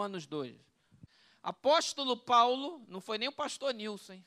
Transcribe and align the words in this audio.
Romanos 0.00 0.26
2. 0.26 0.58
Apóstolo 1.42 2.16
Paulo, 2.16 2.82
não 2.88 3.02
foi 3.02 3.18
nem 3.18 3.28
o 3.28 3.32
pastor 3.32 3.74
Nilson, 3.74 4.14
hein? 4.14 4.26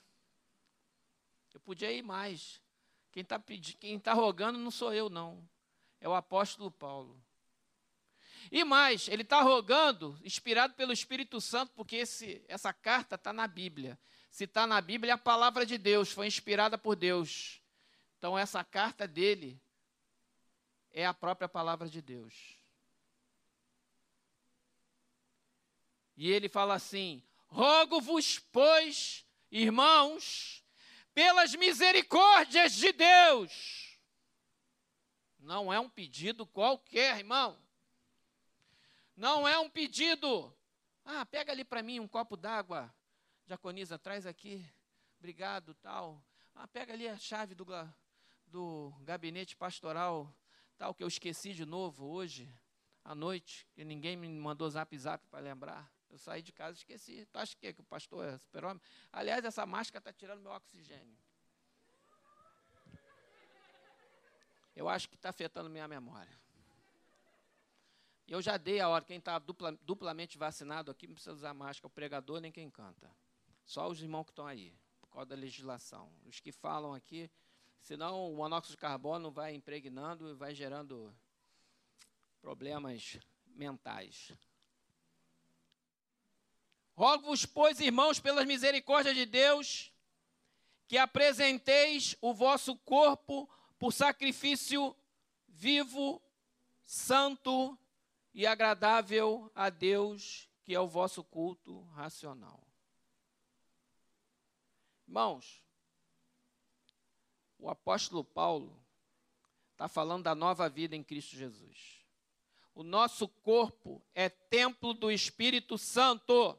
Eu 1.52 1.60
podia 1.60 1.92
ir 1.92 2.04
mais. 2.04 2.62
Quem 3.12 3.24
está 3.24 3.42
tá 4.04 4.14
rogando 4.14 4.60
não 4.60 4.70
sou 4.70 4.94
eu, 4.94 5.10
não. 5.10 5.48
É 6.00 6.08
o 6.08 6.14
apóstolo 6.14 6.70
Paulo. 6.70 7.20
E 8.52 8.64
mais, 8.64 9.08
ele 9.08 9.24
está 9.24 9.42
rogando, 9.42 10.20
inspirado 10.24 10.76
pelo 10.76 10.94
Espírito 10.94 11.42
Santo, 11.42 11.72
porque 11.76 11.96
esse, 11.96 12.46
essa 12.48 12.72
carta 12.72 13.16
está 13.16 13.34
na 13.34 13.48
Bíblia. 13.48 13.98
Se 14.30 14.44
está 14.44 14.68
na 14.68 14.80
Bíblia, 14.80 15.14
é 15.14 15.16
a 15.16 15.18
palavra 15.18 15.66
de 15.66 15.80
Deus, 15.80 16.12
foi 16.12 16.28
inspirada 16.28 16.78
por 16.78 16.96
Deus. 16.96 17.64
Então, 18.20 18.38
essa 18.38 18.64
carta 18.64 19.08
dele 19.08 19.60
é 20.92 21.04
a 21.04 21.16
própria 21.16 21.50
palavra 21.50 21.90
de 21.90 22.00
Deus. 22.00 22.63
E 26.16 26.32
ele 26.32 26.48
fala 26.50 26.76
assim: 26.76 27.24
Rogo-vos, 27.48 28.40
pois, 28.40 29.26
irmãos, 29.52 30.64
pelas 31.14 31.54
misericórdias 31.56 32.74
de 32.74 32.92
Deus. 32.92 34.00
Não 35.40 35.72
é 35.72 35.80
um 35.80 35.90
pedido 35.90 36.48
qualquer, 36.48 37.20
irmão. 37.20 37.58
Não 39.16 39.48
é 39.48 39.60
um 39.60 39.70
pedido. 39.70 40.56
Ah, 41.06 41.26
pega 41.26 41.52
ali 41.52 41.64
para 41.64 41.84
mim 41.84 42.00
um 42.00 42.08
copo 42.08 42.38
d'água. 42.38 42.94
Diaconisa, 43.46 44.00
traz 44.00 44.26
aqui. 44.26 44.66
Obrigado, 45.20 45.74
tal. 45.76 46.24
Ah, 46.56 46.68
pega 46.68 46.94
ali 46.94 47.08
a 47.08 47.18
chave 47.18 47.54
do, 47.54 47.66
do 48.48 48.94
gabinete 49.02 49.56
pastoral, 49.56 50.34
tal, 50.78 50.94
que 50.94 51.04
eu 51.04 51.08
esqueci 51.08 51.54
de 51.54 51.66
novo 51.66 52.06
hoje, 52.06 52.50
à 53.04 53.14
noite, 53.14 53.68
que 53.74 53.84
ninguém 53.84 54.16
me 54.16 54.28
mandou 54.30 54.70
zap 54.70 54.98
zap 54.98 55.26
para 55.28 55.40
lembrar. 55.40 55.92
Eu 56.14 56.20
saí 56.20 56.44
de 56.44 56.52
casa 56.52 56.78
e 56.78 56.78
esqueci. 56.78 57.26
Tu 57.26 57.40
acha 57.40 57.58
que, 57.58 57.74
que 57.74 57.82
o 57.82 57.84
pastor 57.84 58.24
é 58.24 58.38
super-homem? 58.38 58.80
Aliás, 59.12 59.44
essa 59.44 59.66
máscara 59.66 59.98
está 59.98 60.14
tirando 60.14 60.42
meu 60.42 60.52
oxigênio. 60.52 61.18
Eu 64.76 64.88
acho 64.88 65.10
que 65.10 65.16
está 65.16 65.30
afetando 65.30 65.72
minha 65.72 65.88
memória. 65.88 66.40
Eu 68.28 68.44
já 68.44 68.58
dei 68.58 68.80
a 68.80 68.88
hora, 68.88 69.04
quem 69.04 69.18
está 69.18 69.40
dupla, 69.40 69.72
duplamente 69.82 70.38
vacinado 70.38 70.92
aqui 70.92 71.08
não 71.08 71.16
precisa 71.16 71.34
usar 71.34 71.54
máscara, 71.56 71.88
o 71.88 71.90
pregador 71.90 72.40
nem 72.40 72.52
quem 72.52 72.70
canta. 72.70 73.10
Só 73.66 73.90
os 73.90 74.00
irmãos 74.00 74.26
que 74.26 74.32
estão 74.32 74.46
aí, 74.46 74.72
por 75.02 75.10
causa 75.10 75.30
da 75.30 75.36
legislação. 75.36 76.14
Os 76.26 76.40
que 76.40 76.52
falam 76.52 76.94
aqui, 76.94 77.28
senão 77.82 78.32
o 78.32 78.36
monóxido 78.36 78.74
de 78.74 78.78
carbono 78.78 79.32
vai 79.32 79.56
impregnando 79.56 80.30
e 80.30 80.36
vai 80.36 80.54
gerando 80.54 81.12
problemas 82.40 83.18
mentais. 83.48 84.32
Rogo-vos, 86.96 87.46
pois, 87.46 87.80
irmãos, 87.80 88.20
pelas 88.20 88.46
misericórdias 88.46 89.16
de 89.16 89.26
Deus, 89.26 89.92
que 90.88 90.98
apresenteis 90.98 92.16
o 92.22 92.34
vosso 92.34 92.76
corpo 92.78 93.50
por 93.80 93.92
sacrifício 93.92 94.96
vivo, 95.48 96.22
santo 96.86 97.78
e 98.34 98.46
agradável 98.46 99.52
a 99.56 99.70
Deus, 99.70 100.50
que 100.64 100.76
é 100.76 100.80
o 100.80 100.88
vosso 100.88 101.24
culto 101.24 101.82
racional. 101.96 102.64
Irmãos, 105.08 105.64
o 107.58 107.70
apóstolo 107.70 108.24
Paulo 108.24 108.84
está 109.72 109.88
falando 109.88 110.24
da 110.24 110.36
nova 110.36 110.70
vida 110.70 110.96
em 110.96 111.04
Cristo 111.04 111.36
Jesus. 111.36 112.04
O 112.76 112.84
nosso 112.84 113.28
corpo 113.28 114.02
é 114.14 114.30
templo 114.30 114.94
do 114.94 115.12
Espírito 115.12 115.78
Santo, 115.78 116.58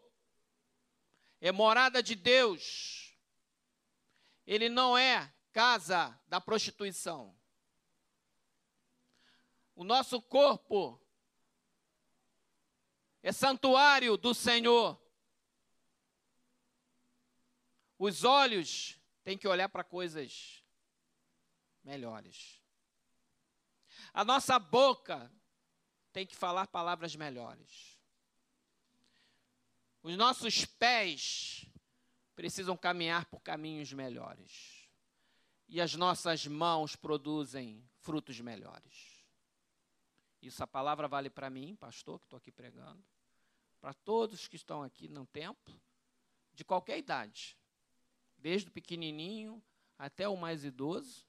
é 1.45 1.53
morada 1.53 2.03
de 2.03 2.15
Deus. 2.15 3.15
Ele 4.47 4.71
não 4.71 4.97
é 4.97 5.31
casa 5.53 6.19
da 6.27 6.41
prostituição. 6.41 7.39
O 9.75 9.85
nosso 9.85 10.23
corpo 10.23 10.99
é 13.23 13.31
santuário 13.31 14.17
do 14.17 14.33
Senhor. 14.33 14.99
Os 17.99 18.25
olhos 18.25 18.99
têm 19.23 19.37
que 19.37 19.47
olhar 19.47 19.69
para 19.69 19.85
coisas 19.85 20.65
melhores. 21.83 22.59
A 24.15 24.25
nossa 24.25 24.59
boca 24.59 25.31
tem 26.11 26.27
que 26.27 26.35
falar 26.35 26.69
palavras 26.69 27.15
melhores. 27.15 27.94
Os 30.05 30.17
nossos 30.17 30.65
pés 30.65 31.67
precisam 32.37 32.77
caminhar 32.77 33.25
por 33.27 33.41
caminhos 33.41 33.93
melhores. 33.93 34.89
E 35.67 35.81
as 35.81 35.97
nossas 35.97 36.47
mãos 36.47 36.95
produzem 36.95 37.83
frutos 37.97 38.39
melhores. 38.39 39.27
Isso 40.41 40.63
a 40.63 40.67
palavra 40.67 41.09
vale 41.09 41.29
para 41.29 41.51
mim, 41.51 41.75
pastor, 41.75 42.21
que 42.21 42.27
estou 42.27 42.37
aqui 42.37 42.53
pregando 42.53 43.03
para 43.85 43.93
todos 43.93 44.49
que 44.49 44.57
estão 44.57 44.83
aqui 44.83 45.09
no 45.09 45.27
templo, 45.27 45.79
de 46.55 46.65
qualquer 46.65 46.97
idade, 46.97 47.55
desde 48.39 48.69
o 48.69 48.73
pequenininho 48.73 49.63
até 49.99 50.27
o 50.27 50.39
mais 50.39 50.65
idoso, 50.65 51.27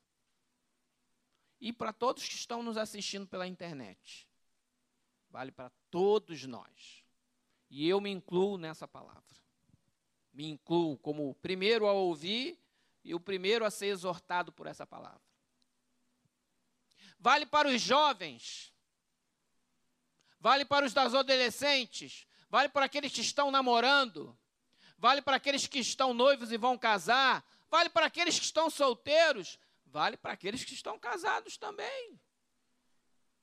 e 1.60 1.74
para 1.74 1.92
todos 1.92 2.26
que 2.26 2.36
estão 2.36 2.64
nos 2.64 2.78
assistindo 2.78 3.28
pela 3.28 3.46
internet. 3.46 4.26
Vale 5.30 5.52
para 5.52 5.70
todos 5.92 6.46
nós. 6.46 7.05
E 7.70 7.88
eu 7.88 8.00
me 8.00 8.10
incluo 8.10 8.58
nessa 8.58 8.88
palavra. 8.88 9.24
Me 10.34 10.46
incluo 10.46 10.98
como 10.98 11.30
o 11.30 11.36
primeiro 11.36 11.88
a 11.88 11.94
ouvir 11.94 12.60
e 13.04 13.14
o 13.14 13.20
primeiro 13.20 13.66
a 13.66 13.72
ser 13.72 13.88
exortado 13.88 14.52
por 14.52 14.68
essa 14.68 14.86
palavra. 14.86 15.22
Vale 17.20 17.46
para 17.46 17.70
os 17.70 17.82
jovens. 17.82 18.74
Vale 20.40 20.66
para 20.66 20.86
os 20.86 20.96
adolescentes 20.96 22.28
vale 22.56 22.70
para 22.70 22.86
aqueles 22.86 23.12
que 23.12 23.20
estão 23.20 23.52
namorando, 23.52 24.38
vale 24.98 25.22
para 25.22 25.36
aqueles 25.36 25.68
que 25.68 25.80
estão 25.80 26.14
noivos 26.14 26.54
e 26.54 26.58
vão 26.58 26.78
casar, 26.78 27.46
vale 27.70 27.90
para 27.90 28.06
aqueles 28.06 28.40
que 28.40 28.46
estão 28.46 28.70
solteiros, 28.70 29.60
vale 29.86 30.16
para 30.18 30.32
aqueles 30.32 30.64
que 30.64 30.74
estão 30.74 30.98
casados 30.98 31.58
também. 31.58 32.20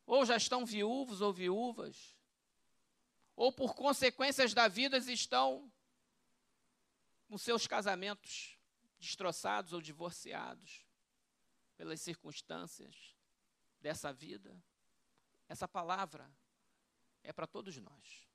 Ou 0.06 0.24
já 0.24 0.36
estão 0.36 0.64
viúvos 0.64 1.20
ou 1.20 1.30
viúvas, 1.30 2.11
ou 3.36 3.52
por 3.52 3.74
consequências 3.74 4.54
da 4.54 4.68
vida 4.68 4.98
estão 4.98 5.70
com 7.28 7.38
seus 7.38 7.66
casamentos 7.66 8.58
destroçados 8.98 9.72
ou 9.72 9.80
divorciados 9.80 10.86
pelas 11.76 12.00
circunstâncias 12.00 13.14
dessa 13.80 14.12
vida. 14.12 14.56
Essa 15.48 15.66
palavra 15.66 16.30
é 17.22 17.32
para 17.32 17.46
todos 17.46 17.76
nós. 17.78 18.28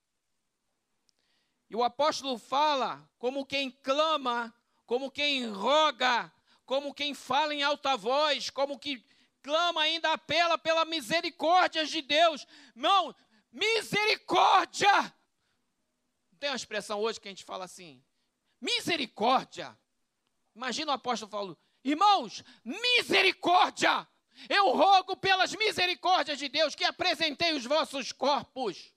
E 1.70 1.76
o 1.76 1.84
apóstolo 1.84 2.38
fala 2.38 3.10
como 3.18 3.46
quem 3.46 3.70
clama, 3.70 4.54
como 4.86 5.12
quem 5.12 5.48
roga, 5.48 6.32
como 6.66 6.94
quem 6.94 7.14
fala 7.14 7.54
em 7.54 7.64
alta 7.64 7.96
voz, 7.96 8.50
como 8.50 8.80
que 8.80 9.04
clama 9.42 9.82
ainda 9.82 10.12
apela 10.12 10.58
pela 10.58 10.86
misericórdia 10.86 11.86
de 11.86 12.02
Deus. 12.02 12.46
Não, 12.76 13.16
misericórdia! 13.52 15.14
Tem 16.40 16.50
uma 16.50 16.56
expressão 16.56 17.00
hoje 17.00 17.20
que 17.20 17.28
a 17.28 17.32
gente 17.32 17.44
fala 17.44 17.66
assim: 17.66 18.04
misericórdia. 18.62 19.78
Imagina 20.56 20.92
o 20.92 20.96
apóstolo 20.96 21.32
falando: 21.32 21.58
irmãos, 21.84 22.44
misericórdia! 22.64 24.08
Eu 24.48 24.70
rogo 24.70 25.18
pelas 25.18 25.56
misericórdias 25.56 26.38
de 26.38 26.48
Deus 26.48 26.76
que 26.76 26.84
apresentei 26.84 27.54
os 27.54 27.66
vossos 27.66 28.12
corpos 28.12 28.94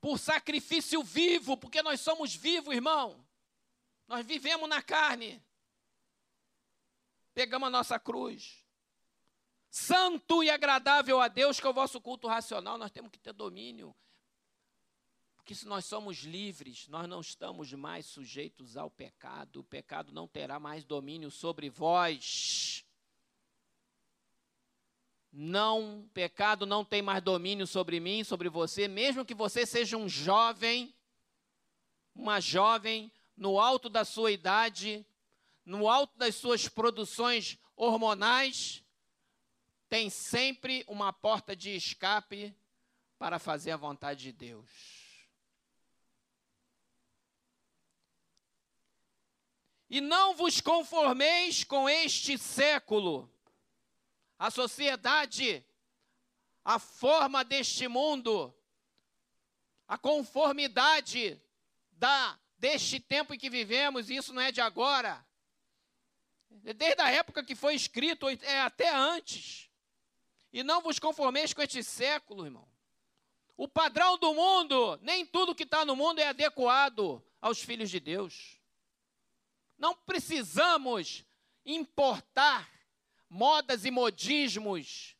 por 0.00 0.18
sacrifício 0.18 1.02
vivo, 1.02 1.56
porque 1.56 1.82
nós 1.82 2.00
somos 2.00 2.34
vivos, 2.34 2.74
irmão. 2.74 3.24
Nós 4.08 4.24
vivemos 4.24 4.68
na 4.68 4.82
carne. 4.82 5.44
Pegamos 7.34 7.68
a 7.68 7.70
nossa 7.70 7.98
cruz. 7.98 8.65
Santo 9.78 10.42
e 10.42 10.48
agradável 10.48 11.20
a 11.20 11.28
Deus, 11.28 11.60
que 11.60 11.66
é 11.66 11.68
o 11.68 11.74
vosso 11.74 12.00
culto 12.00 12.26
racional, 12.26 12.78
nós 12.78 12.90
temos 12.90 13.10
que 13.10 13.18
ter 13.18 13.34
domínio. 13.34 13.94
Porque 15.36 15.54
se 15.54 15.66
nós 15.66 15.84
somos 15.84 16.20
livres, 16.20 16.88
nós 16.88 17.06
não 17.06 17.20
estamos 17.20 17.70
mais 17.74 18.06
sujeitos 18.06 18.78
ao 18.78 18.90
pecado, 18.90 19.60
o 19.60 19.64
pecado 19.64 20.14
não 20.14 20.26
terá 20.26 20.58
mais 20.58 20.82
domínio 20.82 21.30
sobre 21.30 21.68
vós. 21.68 22.86
Não, 25.30 26.08
pecado 26.14 26.64
não 26.64 26.82
tem 26.82 27.02
mais 27.02 27.22
domínio 27.22 27.66
sobre 27.66 28.00
mim, 28.00 28.24
sobre 28.24 28.48
você, 28.48 28.88
mesmo 28.88 29.26
que 29.26 29.34
você 29.34 29.66
seja 29.66 29.98
um 29.98 30.08
jovem, 30.08 30.94
uma 32.14 32.40
jovem 32.40 33.12
no 33.36 33.60
alto 33.60 33.90
da 33.90 34.06
sua 34.06 34.32
idade, 34.32 35.04
no 35.66 35.86
alto 35.86 36.16
das 36.16 36.34
suas 36.34 36.66
produções 36.66 37.58
hormonais, 37.76 38.82
tem 39.88 40.10
sempre 40.10 40.84
uma 40.88 41.12
porta 41.12 41.54
de 41.54 41.70
escape 41.74 42.54
para 43.18 43.38
fazer 43.38 43.70
a 43.70 43.76
vontade 43.76 44.24
de 44.24 44.32
Deus. 44.32 44.70
E 49.88 50.00
não 50.00 50.34
vos 50.34 50.60
conformeis 50.60 51.62
com 51.62 51.88
este 51.88 52.36
século. 52.36 53.32
A 54.38 54.50
sociedade, 54.50 55.64
a 56.64 56.78
forma 56.78 57.44
deste 57.44 57.86
mundo, 57.86 58.54
a 59.86 59.96
conformidade 59.96 61.40
da 61.92 62.38
deste 62.58 62.98
tempo 62.98 63.34
em 63.34 63.38
que 63.38 63.50
vivemos, 63.50 64.10
isso 64.10 64.32
não 64.32 64.40
é 64.40 64.50
de 64.50 64.60
agora. 64.60 65.24
Desde 66.50 67.00
a 67.00 67.10
época 67.10 67.44
que 67.44 67.54
foi 67.54 67.74
escrito, 67.74 68.28
é 68.28 68.60
até 68.60 68.94
antes. 68.94 69.65
E 70.52 70.62
não 70.62 70.80
vos 70.80 70.98
conformeis 70.98 71.52
com 71.52 71.62
este 71.62 71.82
século, 71.82 72.44
irmão. 72.44 72.66
O 73.56 73.66
padrão 73.66 74.18
do 74.18 74.34
mundo, 74.34 74.98
nem 75.02 75.24
tudo 75.24 75.54
que 75.54 75.62
está 75.62 75.84
no 75.84 75.96
mundo 75.96 76.18
é 76.18 76.28
adequado 76.28 77.22
aos 77.40 77.60
filhos 77.62 77.90
de 77.90 77.98
Deus. 78.00 78.60
Não 79.78 79.94
precisamos 79.94 81.24
importar 81.64 82.70
modas 83.28 83.84
e 83.84 83.90
modismos. 83.90 85.16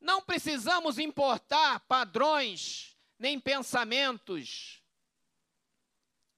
Não 0.00 0.22
precisamos 0.22 0.98
importar 0.98 1.80
padrões 1.80 2.96
nem 3.18 3.38
pensamentos. 3.38 4.82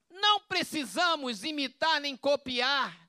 Não 0.09 0.39
precisamos 0.41 1.43
imitar 1.43 1.99
nem 2.01 2.17
copiar 2.17 3.00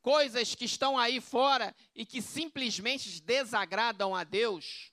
coisas 0.00 0.54
que 0.54 0.64
estão 0.64 0.96
aí 0.96 1.20
fora 1.20 1.74
e 1.94 2.06
que 2.06 2.22
simplesmente 2.22 3.20
desagradam 3.22 4.14
a 4.14 4.24
Deus 4.24 4.92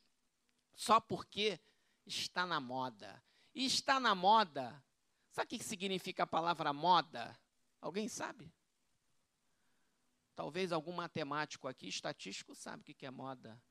só 0.74 1.00
porque 1.00 1.60
está 2.06 2.46
na 2.46 2.60
moda. 2.60 3.24
E 3.54 3.66
está 3.66 4.00
na 4.00 4.14
moda. 4.14 4.84
Sabe 5.32 5.56
o 5.56 5.60
que 5.60 5.64
significa 5.64 6.24
a 6.24 6.28
palavra 6.28 6.74
moda? 6.74 7.38
Alguém 7.82 8.08
sabe? 8.08 8.54
Talvez 10.36 10.72
algum 10.72 10.92
matemático 10.92 11.68
aqui, 11.68 11.88
estatístico, 11.88 12.54
sabe 12.54 12.82
o 12.82 12.86
que 12.86 13.06
é 13.06 13.12
moda. 13.12 13.62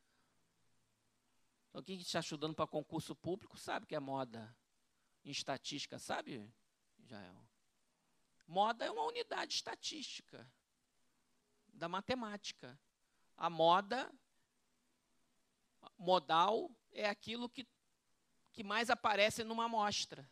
Alguém 1.73 1.99
que 1.99 2.05
está 2.05 2.21
estudando 2.21 2.55
para 2.55 2.67
concurso 2.67 3.15
público 3.15 3.59
sabe 3.59 3.85
o 3.85 3.87
que 3.87 3.95
é 3.95 4.01
moda. 4.01 4.57
Em 5.25 5.31
estatística, 5.31 5.99
sabe, 5.99 6.51
Jael? 7.07 7.47
Moda 8.47 8.85
é 8.85 8.91
uma 8.91 9.05
unidade 9.05 9.55
estatística 9.55 10.51
da 11.75 11.89
matemática. 11.89 12.79
A 13.37 13.51
moda, 13.51 14.11
modal, 15.99 16.71
é 16.93 17.09
aquilo 17.09 17.49
que, 17.49 17.67
que 18.53 18.63
mais 18.63 18.91
aparece 18.91 19.45
numa 19.45 19.65
amostra. 19.65 20.29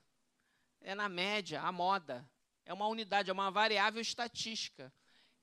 É 0.80 0.94
na 0.94 1.08
média, 1.08 1.60
a 1.62 1.70
moda. 1.70 2.28
É 2.64 2.72
uma 2.72 2.86
unidade, 2.86 3.30
é 3.30 3.32
uma 3.32 3.50
variável 3.50 4.00
estatística. 4.00 4.92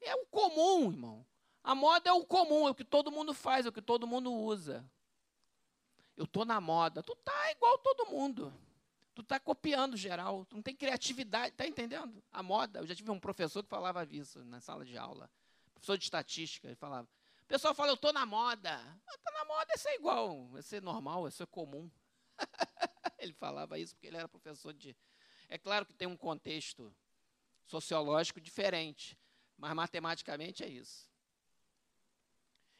É 0.01 0.15
o 0.15 0.25
comum, 0.27 0.91
irmão. 0.91 1.25
A 1.63 1.75
moda 1.75 2.09
é 2.09 2.13
o 2.13 2.25
comum, 2.25 2.67
é 2.67 2.71
o 2.71 2.75
que 2.75 2.85
todo 2.85 3.11
mundo 3.11 3.33
faz, 3.33 3.65
é 3.65 3.69
o 3.69 3.73
que 3.73 3.81
todo 3.81 4.07
mundo 4.07 4.33
usa. 4.33 4.89
Eu 6.15 6.25
estou 6.25 6.45
na 6.45 6.59
moda. 6.59 7.03
Tu 7.03 7.15
tá 7.17 7.51
igual 7.51 7.77
todo 7.77 8.09
mundo. 8.09 8.53
Tu 9.13 9.23
tá 9.23 9.39
copiando 9.39 9.95
geral. 9.95 10.45
Tu 10.45 10.55
não 10.55 10.63
tem 10.63 10.75
criatividade. 10.75 11.55
Tá 11.55 11.65
entendendo? 11.65 12.21
A 12.31 12.43
moda. 12.43 12.79
Eu 12.79 12.87
já 12.87 12.95
tive 12.95 13.11
um 13.11 13.19
professor 13.19 13.63
que 13.63 13.69
falava 13.69 14.05
isso 14.09 14.43
na 14.45 14.59
sala 14.59 14.85
de 14.85 14.97
aula. 14.97 15.29
Professor 15.79 15.97
de 15.97 16.03
estatística. 16.03 16.67
Ele 16.67 16.75
falava: 16.75 17.07
o 17.41 17.45
pessoal 17.47 17.73
fala, 17.73 17.89
eu 17.89 17.95
estou 17.95 18.13
na 18.13 18.25
moda. 18.25 18.79
Está 19.09 19.31
na 19.31 19.45
moda, 19.45 19.73
isso 19.73 19.87
é 19.87 19.95
igual, 19.95 20.57
isso 20.57 20.75
é 20.75 20.81
normal, 20.81 21.27
isso 21.27 21.41
é 21.41 21.45
comum. 21.45 21.89
ele 23.17 23.33
falava 23.33 23.79
isso 23.79 23.95
porque 23.95 24.07
ele 24.07 24.17
era 24.17 24.27
professor 24.27 24.73
de. 24.73 24.95
É 25.47 25.57
claro 25.57 25.85
que 25.85 25.93
tem 25.93 26.07
um 26.07 26.17
contexto 26.17 26.95
sociológico 27.65 28.39
diferente, 28.39 29.17
mas 29.57 29.73
matematicamente 29.73 30.63
é 30.63 30.67
isso. 30.67 31.09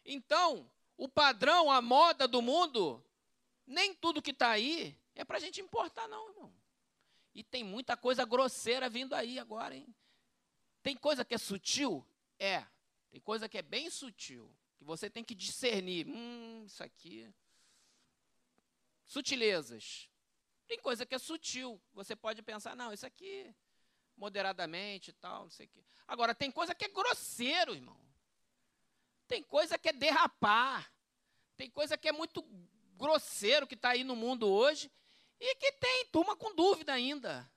Então, 0.05 0.69
o 0.97 1.07
padrão, 1.07 1.71
a 1.71 1.81
moda 1.81 2.27
do 2.27 2.41
mundo, 2.41 3.03
nem 3.65 3.93
tudo 3.93 4.21
que 4.21 4.31
está 4.31 4.49
aí 4.49 4.97
é 5.15 5.23
para 5.23 5.37
a 5.37 5.39
gente 5.39 5.61
importar, 5.61 6.07
não, 6.07 6.29
irmão. 6.29 6.53
E 7.33 7.43
tem 7.43 7.63
muita 7.63 7.95
coisa 7.95 8.25
grosseira 8.25 8.89
vindo 8.89 9.13
aí 9.13 9.39
agora, 9.39 9.75
hein? 9.75 9.95
Tem 10.81 10.95
coisa 10.95 11.23
que 11.23 11.33
é 11.33 11.37
sutil? 11.37 12.05
É. 12.37 12.65
Tem 13.11 13.19
coisa 13.19 13.49
que 13.49 13.57
é 13.57 13.61
bem 13.61 13.89
sutil, 13.89 14.55
que 14.77 14.83
você 14.83 15.09
tem 15.09 15.23
que 15.23 15.33
discernir. 15.33 16.07
Hum, 16.07 16.63
isso 16.65 16.83
aqui. 16.83 17.33
Sutilezas. 19.05 20.09
Tem 20.67 20.77
coisa 20.79 21.05
que 21.05 21.15
é 21.15 21.19
sutil. 21.19 21.81
Você 21.93 22.15
pode 22.15 22.41
pensar, 22.43 22.75
não, 22.75 22.93
isso 22.93 23.05
aqui, 23.05 23.53
moderadamente 24.15 25.09
e 25.09 25.13
tal, 25.13 25.43
não 25.43 25.49
sei 25.49 25.65
o 25.65 25.69
quê. 25.69 25.83
Agora, 26.07 26.35
tem 26.35 26.51
coisa 26.51 26.75
que 26.75 26.85
é 26.85 26.89
grosseiro, 26.89 27.73
irmão. 27.73 27.99
Tem 29.27 29.41
coisa 29.41 29.77
que 29.77 29.89
é 29.89 29.93
derrapar. 29.93 30.91
Tem 31.57 31.69
coisa 31.69 31.97
que 31.97 32.07
é 32.07 32.11
muito 32.11 32.43
grosseiro 32.95 33.65
que 33.65 33.75
está 33.75 33.89
aí 33.89 34.03
no 34.03 34.15
mundo 34.15 34.47
hoje 34.47 34.91
e 35.39 35.55
que 35.55 35.71
tem 35.73 36.05
turma 36.07 36.35
com 36.35 36.53
dúvida 36.53 36.93
ainda. 36.93 37.49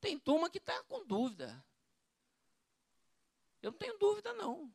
Tem 0.00 0.18
turma 0.18 0.48
que 0.48 0.58
está 0.58 0.82
com 0.84 1.04
dúvida. 1.06 1.64
Eu 3.62 3.70
não 3.70 3.78
tenho 3.78 3.96
dúvida, 3.96 4.32
não. 4.34 4.74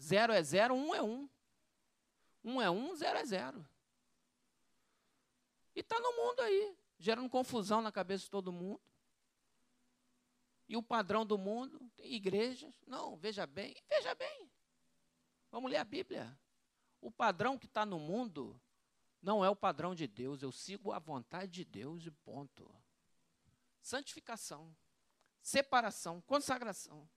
Zero 0.00 0.32
é 0.34 0.42
zero, 0.42 0.74
um 0.74 0.94
é 0.94 1.02
um. 1.02 1.28
Um 2.44 2.60
é 2.60 2.70
um, 2.70 2.94
zero 2.94 3.18
é 3.18 3.24
zero. 3.24 3.66
E 5.74 5.80
está 5.80 5.98
no 5.98 6.12
mundo 6.12 6.40
aí, 6.40 6.76
gerando 6.98 7.28
confusão 7.30 7.80
na 7.80 7.90
cabeça 7.90 8.24
de 8.24 8.30
todo 8.30 8.52
mundo. 8.52 8.82
E 10.68 10.76
o 10.76 10.82
padrão 10.82 11.24
do 11.24 11.38
mundo, 11.38 11.90
tem 11.96 12.12
igrejas. 12.12 12.74
Não, 12.86 13.16
veja 13.16 13.46
bem, 13.46 13.74
veja 13.88 14.14
bem. 14.14 14.50
Vamos 15.50 15.70
ler 15.70 15.78
a 15.78 15.84
Bíblia. 15.84 16.38
O 17.00 17.10
padrão 17.10 17.58
que 17.58 17.66
está 17.66 17.86
no 17.86 17.98
mundo 17.98 18.60
não 19.22 19.42
é 19.42 19.48
o 19.48 19.56
padrão 19.56 19.94
de 19.94 20.06
Deus. 20.06 20.42
Eu 20.42 20.52
sigo 20.52 20.92
a 20.92 20.98
vontade 20.98 21.50
de 21.50 21.64
Deus 21.64 22.04
e 22.04 22.10
ponto. 22.10 22.70
Santificação, 23.80 24.74
separação, 25.40 26.20
consagração 26.22 27.08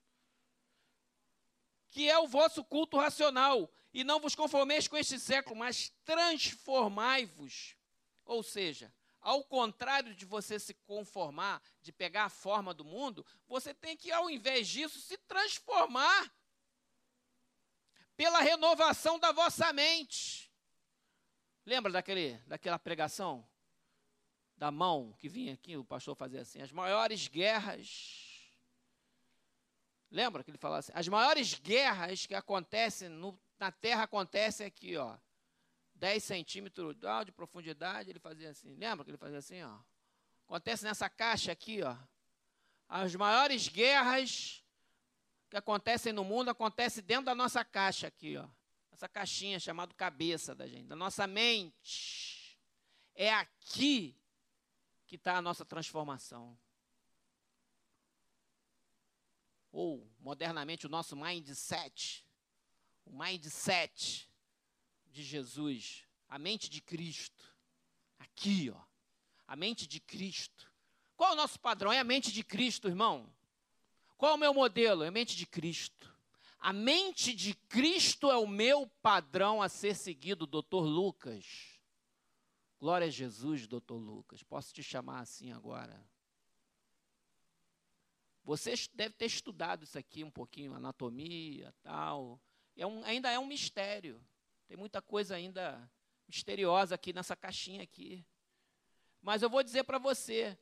que 1.90 2.08
é 2.08 2.18
o 2.18 2.26
vosso 2.26 2.64
culto 2.64 2.98
racional, 2.98 3.70
e 3.92 4.04
não 4.04 4.20
vos 4.20 4.34
conformeis 4.34 4.86
com 4.86 4.96
este 4.96 5.18
século, 5.18 5.56
mas 5.56 5.90
transformai-vos. 6.04 7.74
Ou 8.24 8.42
seja, 8.42 8.92
ao 9.20 9.42
contrário 9.42 10.14
de 10.14 10.24
você 10.24 10.58
se 10.58 10.74
conformar, 10.74 11.62
de 11.80 11.92
pegar 11.92 12.24
a 12.24 12.30
forma 12.30 12.74
do 12.74 12.84
mundo, 12.84 13.24
você 13.46 13.74
tem 13.74 13.96
que, 13.96 14.12
ao 14.12 14.28
invés 14.28 14.68
disso, 14.68 15.00
se 15.00 15.16
transformar 15.18 16.32
pela 18.16 18.40
renovação 18.40 19.18
da 19.18 19.32
vossa 19.32 19.72
mente. 19.72 20.52
Lembra 21.64 21.92
daquele, 21.92 22.36
daquela 22.46 22.78
pregação? 22.78 23.48
Da 24.56 24.72
mão 24.72 25.14
que 25.18 25.28
vinha 25.28 25.54
aqui, 25.54 25.76
o 25.76 25.84
pastor 25.84 26.16
fazia 26.16 26.40
assim: 26.40 26.60
as 26.60 26.72
maiores 26.72 27.28
guerras 27.28 28.27
Lembra 30.10 30.42
que 30.42 30.50
ele 30.50 30.58
falava 30.58 30.80
assim? 30.80 30.92
As 30.94 31.06
maiores 31.06 31.54
guerras 31.54 32.26
que 32.26 32.34
acontecem 32.34 33.08
no, 33.08 33.38
na 33.58 33.70
Terra 33.70 34.04
acontecem 34.04 34.66
aqui, 34.66 34.96
ó. 34.96 35.16
10 35.94 36.22
centímetros 36.22 36.96
de 37.26 37.32
profundidade, 37.32 38.10
ele 38.10 38.20
fazia 38.20 38.50
assim. 38.50 38.74
Lembra 38.76 39.04
que 39.04 39.10
ele 39.10 39.18
fazia 39.18 39.38
assim, 39.38 39.62
ó? 39.62 39.78
Acontece 40.46 40.84
nessa 40.84 41.08
caixa 41.10 41.52
aqui, 41.52 41.82
ó. 41.82 41.96
As 42.88 43.14
maiores 43.14 43.68
guerras 43.68 44.64
que 45.50 45.56
acontecem 45.56 46.12
no 46.12 46.24
mundo 46.24 46.50
acontecem 46.50 47.02
dentro 47.02 47.26
da 47.26 47.34
nossa 47.34 47.64
caixa 47.64 48.06
aqui, 48.06 48.36
ó. 48.36 48.48
Essa 48.92 49.08
caixinha 49.08 49.60
chamada 49.60 49.92
cabeça 49.94 50.54
da 50.54 50.66
gente, 50.66 50.86
da 50.86 50.96
nossa 50.96 51.26
mente. 51.26 52.58
É 53.14 53.32
aqui 53.32 54.16
que 55.06 55.16
está 55.16 55.36
a 55.36 55.42
nossa 55.42 55.64
transformação 55.64 56.56
ou 59.70 60.08
modernamente 60.20 60.86
o 60.86 60.88
nosso 60.88 61.16
mindset, 61.16 62.24
o 63.04 63.16
mindset 63.16 64.28
de 65.06 65.22
Jesus, 65.22 66.04
a 66.28 66.38
mente 66.38 66.68
de 66.68 66.80
Cristo. 66.80 67.56
Aqui, 68.18 68.70
ó, 68.70 68.80
a 69.46 69.56
mente 69.56 69.86
de 69.86 70.00
Cristo. 70.00 70.70
Qual 71.16 71.30
é 71.30 71.32
o 71.32 71.36
nosso 71.36 71.58
padrão? 71.58 71.92
É 71.92 71.98
a 71.98 72.04
mente 72.04 72.32
de 72.32 72.42
Cristo, 72.42 72.88
irmão. 72.88 73.32
Qual 74.16 74.32
é 74.32 74.34
o 74.34 74.38
meu 74.38 74.52
modelo? 74.52 75.02
É 75.02 75.08
a 75.08 75.12
mente 75.12 75.36
de 75.36 75.46
Cristo. 75.46 76.12
A 76.60 76.72
mente 76.72 77.32
de 77.32 77.54
Cristo 77.54 78.30
é 78.30 78.36
o 78.36 78.46
meu 78.46 78.86
padrão 79.00 79.62
a 79.62 79.68
ser 79.68 79.94
seguido, 79.94 80.46
doutor 80.46 80.84
Lucas. 80.84 81.78
Glória 82.80 83.06
a 83.06 83.10
Jesus, 83.10 83.66
doutor 83.66 83.96
Lucas. 83.96 84.42
Posso 84.42 84.72
te 84.72 84.82
chamar 84.82 85.20
assim 85.20 85.52
agora? 85.52 86.04
Você 88.48 88.72
deve 88.94 89.14
ter 89.14 89.26
estudado 89.26 89.84
isso 89.84 89.98
aqui 89.98 90.24
um 90.24 90.30
pouquinho, 90.30 90.72
anatomia, 90.72 91.70
tal. 91.82 92.40
É 92.74 92.86
um, 92.86 93.04
ainda 93.04 93.30
é 93.30 93.38
um 93.38 93.44
mistério. 93.44 94.24
Tem 94.66 94.74
muita 94.74 95.02
coisa 95.02 95.34
ainda 95.34 95.78
misteriosa 96.26 96.94
aqui 96.94 97.12
nessa 97.12 97.36
caixinha 97.36 97.82
aqui. 97.82 98.24
Mas 99.20 99.42
eu 99.42 99.50
vou 99.50 99.62
dizer 99.62 99.84
para 99.84 99.98
você, 99.98 100.58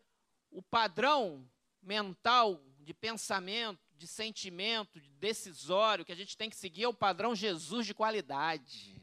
o 0.51 0.61
padrão 0.61 1.49
mental 1.81 2.61
de 2.81 2.93
pensamento, 2.93 3.79
de 3.93 4.09
sentimento, 4.09 5.01
de 5.01 5.11
decisório 5.11 6.05
que 6.05 6.11
a 6.11 6.17
gente 6.17 6.37
tem 6.37 6.51
que 6.51 6.57
seguir 6.57 6.83
é 6.83 6.89
o 6.89 6.93
padrão 6.93 7.37
Jesus 7.37 7.87
de 7.87 7.95
qualidade. 7.95 9.01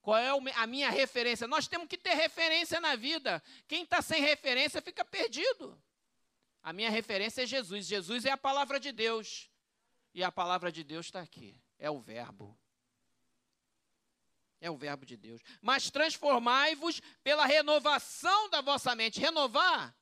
Qual 0.00 0.16
é 0.16 0.28
a 0.54 0.66
minha 0.68 0.90
referência? 0.90 1.48
Nós 1.48 1.66
temos 1.66 1.88
que 1.88 1.98
ter 1.98 2.14
referência 2.14 2.80
na 2.80 2.94
vida. 2.94 3.42
Quem 3.66 3.82
está 3.82 4.00
sem 4.00 4.22
referência 4.22 4.80
fica 4.80 5.04
perdido. 5.04 5.76
A 6.62 6.72
minha 6.72 6.90
referência 6.90 7.42
é 7.42 7.46
Jesus. 7.46 7.86
Jesus 7.86 8.24
é 8.24 8.30
a 8.30 8.36
palavra 8.36 8.78
de 8.78 8.92
Deus. 8.92 9.50
E 10.14 10.22
a 10.22 10.32
palavra 10.32 10.72
de 10.72 10.82
Deus 10.82 11.06
está 11.06 11.20
aqui. 11.20 11.60
É 11.78 11.90
o 11.90 11.98
Verbo. 11.98 12.58
É 14.60 14.70
o 14.70 14.76
Verbo 14.76 15.06
de 15.06 15.16
Deus. 15.16 15.40
Mas 15.60 15.90
transformai-vos 15.90 17.00
pela 17.22 17.46
renovação 17.46 18.50
da 18.50 18.60
vossa 18.60 18.94
mente. 18.94 19.20
Renovar 19.20 19.94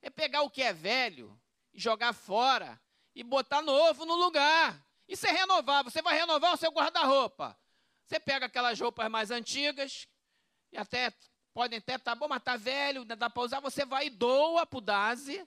é 0.00 0.10
pegar 0.10 0.42
o 0.42 0.50
que 0.50 0.62
é 0.62 0.72
velho 0.72 1.38
e 1.72 1.80
jogar 1.80 2.12
fora 2.12 2.80
e 3.14 3.24
botar 3.24 3.62
novo 3.62 4.04
no 4.04 4.14
lugar. 4.14 4.84
Isso 5.08 5.26
é 5.26 5.30
renovar. 5.30 5.82
Você 5.84 6.02
vai 6.02 6.16
renovar 6.16 6.54
o 6.54 6.56
seu 6.56 6.70
guarda-roupa. 6.70 7.58
Você 8.04 8.20
pega 8.20 8.46
aquelas 8.46 8.78
roupas 8.78 9.10
mais 9.10 9.32
antigas, 9.32 10.06
e 10.70 10.78
até 10.78 11.12
podem 11.52 11.78
até 11.78 11.96
estar 11.96 12.12
tá 12.12 12.14
bom, 12.14 12.28
mas 12.28 12.38
está 12.38 12.56
velho, 12.56 13.04
dá 13.04 13.28
para 13.28 13.42
usar. 13.42 13.60
Você 13.60 13.84
vai 13.84 14.06
e 14.06 14.10
doa 14.10 14.64
para 14.64 14.78
o 14.78 14.80
DASE. 14.80 15.46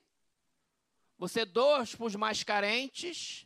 Você 1.20 1.44
doa 1.46 1.86
para 1.86 2.06
os 2.06 2.16
mais 2.16 2.44
carentes. 2.44 3.46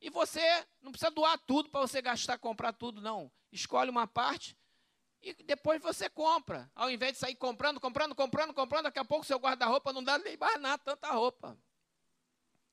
E 0.00 0.10
você 0.10 0.40
não 0.80 0.90
precisa 0.90 1.10
doar 1.10 1.38
tudo 1.38 1.68
para 1.68 1.82
você 1.82 2.02
gastar, 2.02 2.38
comprar 2.38 2.72
tudo, 2.72 3.00
não. 3.00 3.30
Escolhe 3.52 3.90
uma 3.90 4.06
parte 4.06 4.56
e 5.20 5.34
depois 5.44 5.80
você 5.80 6.08
compra. 6.08 6.68
Ao 6.74 6.90
invés 6.90 7.12
de 7.12 7.18
sair 7.18 7.36
comprando, 7.36 7.78
comprando, 7.78 8.14
comprando, 8.14 8.52
comprando, 8.52 8.84
daqui 8.84 8.98
a 8.98 9.04
pouco 9.04 9.24
seu 9.24 9.38
guarda-roupa 9.38 9.92
não 9.92 10.02
dá 10.02 10.18
nem 10.18 10.36
mais 10.36 10.60
nada, 10.60 10.82
tanta 10.82 11.12
roupa. 11.12 11.56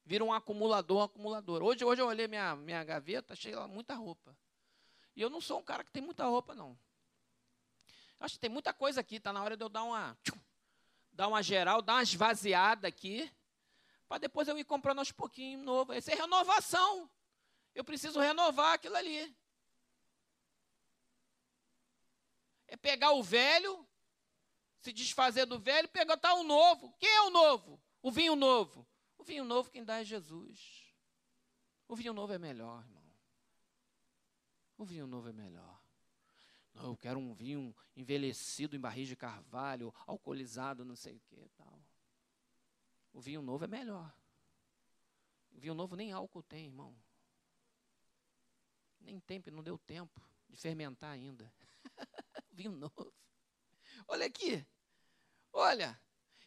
Vira 0.05 0.23
um 0.23 0.33
acumulador, 0.33 0.97
um 0.99 1.03
acumulador. 1.03 1.61
Hoje, 1.61 1.85
hoje 1.85 2.01
eu 2.01 2.07
olhei 2.07 2.27
minha, 2.27 2.55
minha 2.55 2.83
gaveta, 2.83 3.33
achei 3.33 3.53
lá 3.53 3.67
muita 3.67 3.93
roupa. 3.93 4.35
E 5.15 5.21
eu 5.21 5.29
não 5.29 5.41
sou 5.41 5.59
um 5.59 5.63
cara 5.63 5.83
que 5.83 5.91
tem 5.91 6.01
muita 6.01 6.25
roupa, 6.25 6.55
não. 6.55 6.75
Acho 8.19 8.35
que 8.35 8.39
tem 8.39 8.49
muita 8.49 8.73
coisa 8.73 9.01
aqui, 9.01 9.17
está 9.17 9.31
na 9.31 9.43
hora 9.43 9.55
de 9.55 9.63
eu 9.63 9.69
dar 9.69 9.83
uma, 9.83 10.17
dar 11.11 11.27
uma 11.27 11.43
geral, 11.43 11.81
dar 11.81 11.95
uma 11.95 12.03
esvaziada 12.03 12.87
aqui, 12.87 13.31
para 14.09 14.17
depois 14.17 14.47
eu 14.47 14.57
ir 14.57 14.63
comprando 14.63 14.97
aos 14.99 15.11
pouquinhos 15.11 15.63
novo. 15.63 15.93
Essa 15.93 16.11
é 16.11 16.15
renovação. 16.15 17.07
Eu 17.75 17.83
preciso 17.83 18.19
renovar 18.19 18.73
aquilo 18.73 18.95
ali. 18.95 19.37
É 22.67 22.75
pegar 22.75 23.11
o 23.11 23.21
velho, 23.21 23.87
se 24.79 24.91
desfazer 24.91 25.45
do 25.45 25.59
velho 25.59 25.87
pegar 25.87 26.17
tá, 26.17 26.33
o 26.33 26.43
novo. 26.43 26.91
Quem 26.97 27.07
é 27.07 27.21
o 27.21 27.29
novo? 27.29 27.79
O 28.01 28.11
vinho 28.11 28.35
novo. 28.35 28.85
O 29.15 29.23
vinho 29.23 29.45
novo 29.45 29.69
quem 29.69 29.83
dá 29.83 30.01
é 30.01 30.03
Jesus. 30.03 30.91
O 31.87 31.95
vinho 31.95 32.13
novo 32.13 32.33
é 32.33 32.39
melhor, 32.39 32.83
irmão. 32.83 33.03
O 34.75 34.85
vinho 34.85 35.05
novo 35.05 35.29
é 35.29 35.33
melhor. 35.33 35.79
Não, 36.73 36.85
eu 36.85 36.97
quero 36.97 37.19
um 37.19 37.33
vinho 37.33 37.75
envelhecido 37.95 38.75
em 38.75 38.79
barris 38.79 39.07
de 39.07 39.15
carvalho, 39.15 39.93
alcoolizado, 40.07 40.83
não 40.83 40.95
sei 40.95 41.15
o 41.15 41.19
que 41.19 41.47
tal. 41.49 41.79
O 43.13 43.21
vinho 43.21 43.41
novo 43.41 43.65
é 43.65 43.67
melhor. 43.67 44.13
O 45.51 45.59
vinho 45.59 45.73
novo 45.73 45.95
nem 45.95 46.11
álcool 46.11 46.43
tem, 46.43 46.65
irmão. 46.65 46.95
Nem 48.99 49.19
tempo, 49.19 49.49
não 49.51 49.63
deu 49.63 49.77
tempo 49.77 50.21
de 50.49 50.57
fermentar 50.57 51.11
ainda. 51.11 51.51
Vinho 52.51 52.71
novo. 52.71 53.13
Olha 54.07 54.25
aqui. 54.25 54.65
Olha. 55.53 55.99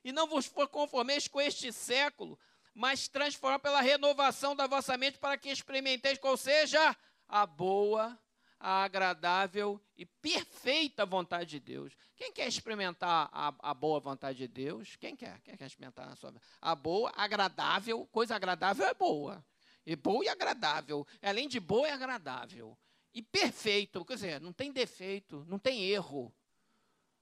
E 0.04 0.12
não 0.12 0.26
vos 0.26 0.48
conformeis 0.48 1.28
com 1.28 1.40
este 1.40 1.72
século, 1.72 2.38
mas 2.74 3.08
transformar 3.08 3.58
pela 3.60 3.80
renovação 3.80 4.54
da 4.54 4.66
vossa 4.66 4.96
mente 4.96 5.18
para 5.18 5.38
que 5.38 5.48
experimenteis 5.48 6.18
qual 6.18 6.36
seja 6.36 6.96
a 7.28 7.46
boa, 7.46 8.18
a 8.64 8.84
agradável 8.84 9.82
e 9.96 10.06
perfeita 10.06 11.04
vontade 11.04 11.50
de 11.50 11.58
Deus. 11.58 11.96
Quem 12.14 12.32
quer 12.32 12.46
experimentar 12.46 13.28
a, 13.32 13.52
a, 13.58 13.74
boa 13.74 13.98
vontade 13.98 14.38
de 14.38 14.46
Deus? 14.46 14.94
Quem 14.94 15.16
quer? 15.16 15.40
Quem 15.40 15.56
quer 15.56 15.66
experimentar 15.66 16.08
a 16.08 16.14
sua 16.14 16.32
A 16.60 16.72
boa, 16.76 17.12
agradável, 17.16 18.06
coisa 18.06 18.36
agradável 18.36 18.86
é 18.86 18.94
boa. 18.94 19.44
E 19.84 19.96
boa 19.96 20.24
e 20.24 20.28
agradável. 20.28 21.04
Além 21.20 21.48
de 21.48 21.58
boa, 21.58 21.88
é 21.88 21.90
agradável. 21.90 22.78
E 23.12 23.20
perfeito, 23.20 24.04
quer 24.04 24.14
dizer, 24.14 24.40
não 24.40 24.52
tem 24.52 24.70
defeito, 24.70 25.44
não 25.48 25.58
tem 25.58 25.82
erro. 25.82 26.32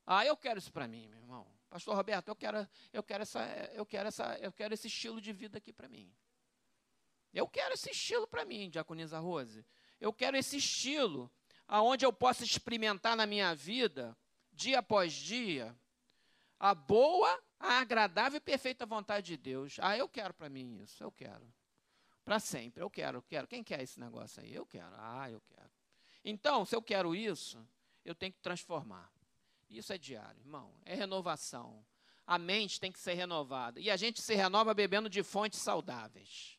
Ah, 0.06 0.26
eu 0.26 0.36
quero 0.36 0.58
isso 0.58 0.70
para 0.70 0.86
mim, 0.86 1.08
meu 1.08 1.20
irmão. 1.20 1.46
Pastor 1.70 1.96
Roberto, 1.96 2.28
eu 2.28 2.36
quero, 2.36 2.68
eu 2.92 3.02
quero 3.02 3.22
essa, 3.22 3.42
eu 3.72 3.86
quero 3.86 4.08
essa, 4.08 4.38
eu 4.40 4.52
quero 4.52 4.74
esse 4.74 4.88
estilo 4.88 5.22
de 5.22 5.32
vida 5.32 5.56
aqui 5.56 5.72
para 5.72 5.88
mim. 5.88 6.12
Eu 7.32 7.48
quero 7.48 7.72
esse 7.72 7.90
estilo 7.90 8.26
para 8.26 8.44
mim, 8.44 8.68
Diaconisa 8.68 9.18
Rose. 9.18 9.64
Eu 10.00 10.12
quero 10.12 10.36
esse 10.36 10.56
estilo 10.56 11.30
aonde 11.68 12.04
eu 12.04 12.12
possa 12.12 12.42
experimentar 12.42 13.16
na 13.16 13.26
minha 13.26 13.54
vida, 13.54 14.16
dia 14.52 14.80
após 14.80 15.12
dia, 15.12 15.76
a 16.58 16.74
boa, 16.74 17.40
a 17.58 17.78
agradável 17.78 18.38
e 18.38 18.40
perfeita 18.40 18.84
vontade 18.84 19.26
de 19.26 19.36
Deus. 19.36 19.76
Ah, 19.80 19.96
eu 19.96 20.08
quero 20.08 20.34
para 20.34 20.48
mim 20.48 20.80
isso, 20.82 21.02
eu 21.02 21.12
quero. 21.12 21.46
Para 22.24 22.38
sempre. 22.38 22.82
Eu 22.82 22.90
quero, 22.90 23.18
eu 23.18 23.22
quero. 23.22 23.46
Quem 23.46 23.62
quer 23.62 23.82
esse 23.82 23.98
negócio 23.98 24.42
aí? 24.42 24.54
Eu 24.54 24.66
quero. 24.66 24.94
Ah, 24.98 25.30
eu 25.30 25.40
quero. 25.40 25.70
Então, 26.24 26.64
se 26.64 26.74
eu 26.74 26.82
quero 26.82 27.14
isso, 27.14 27.66
eu 28.04 28.14
tenho 28.14 28.32
que 28.32 28.40
transformar. 28.40 29.10
Isso 29.68 29.92
é 29.92 29.98
diário, 29.98 30.40
irmão. 30.40 30.74
É 30.84 30.94
renovação. 30.94 31.84
A 32.26 32.38
mente 32.38 32.78
tem 32.80 32.92
que 32.92 32.98
ser 32.98 33.14
renovada. 33.14 33.80
E 33.80 33.90
a 33.90 33.96
gente 33.96 34.20
se 34.20 34.34
renova 34.34 34.74
bebendo 34.74 35.08
de 35.08 35.22
fontes 35.22 35.60
saudáveis. 35.60 36.58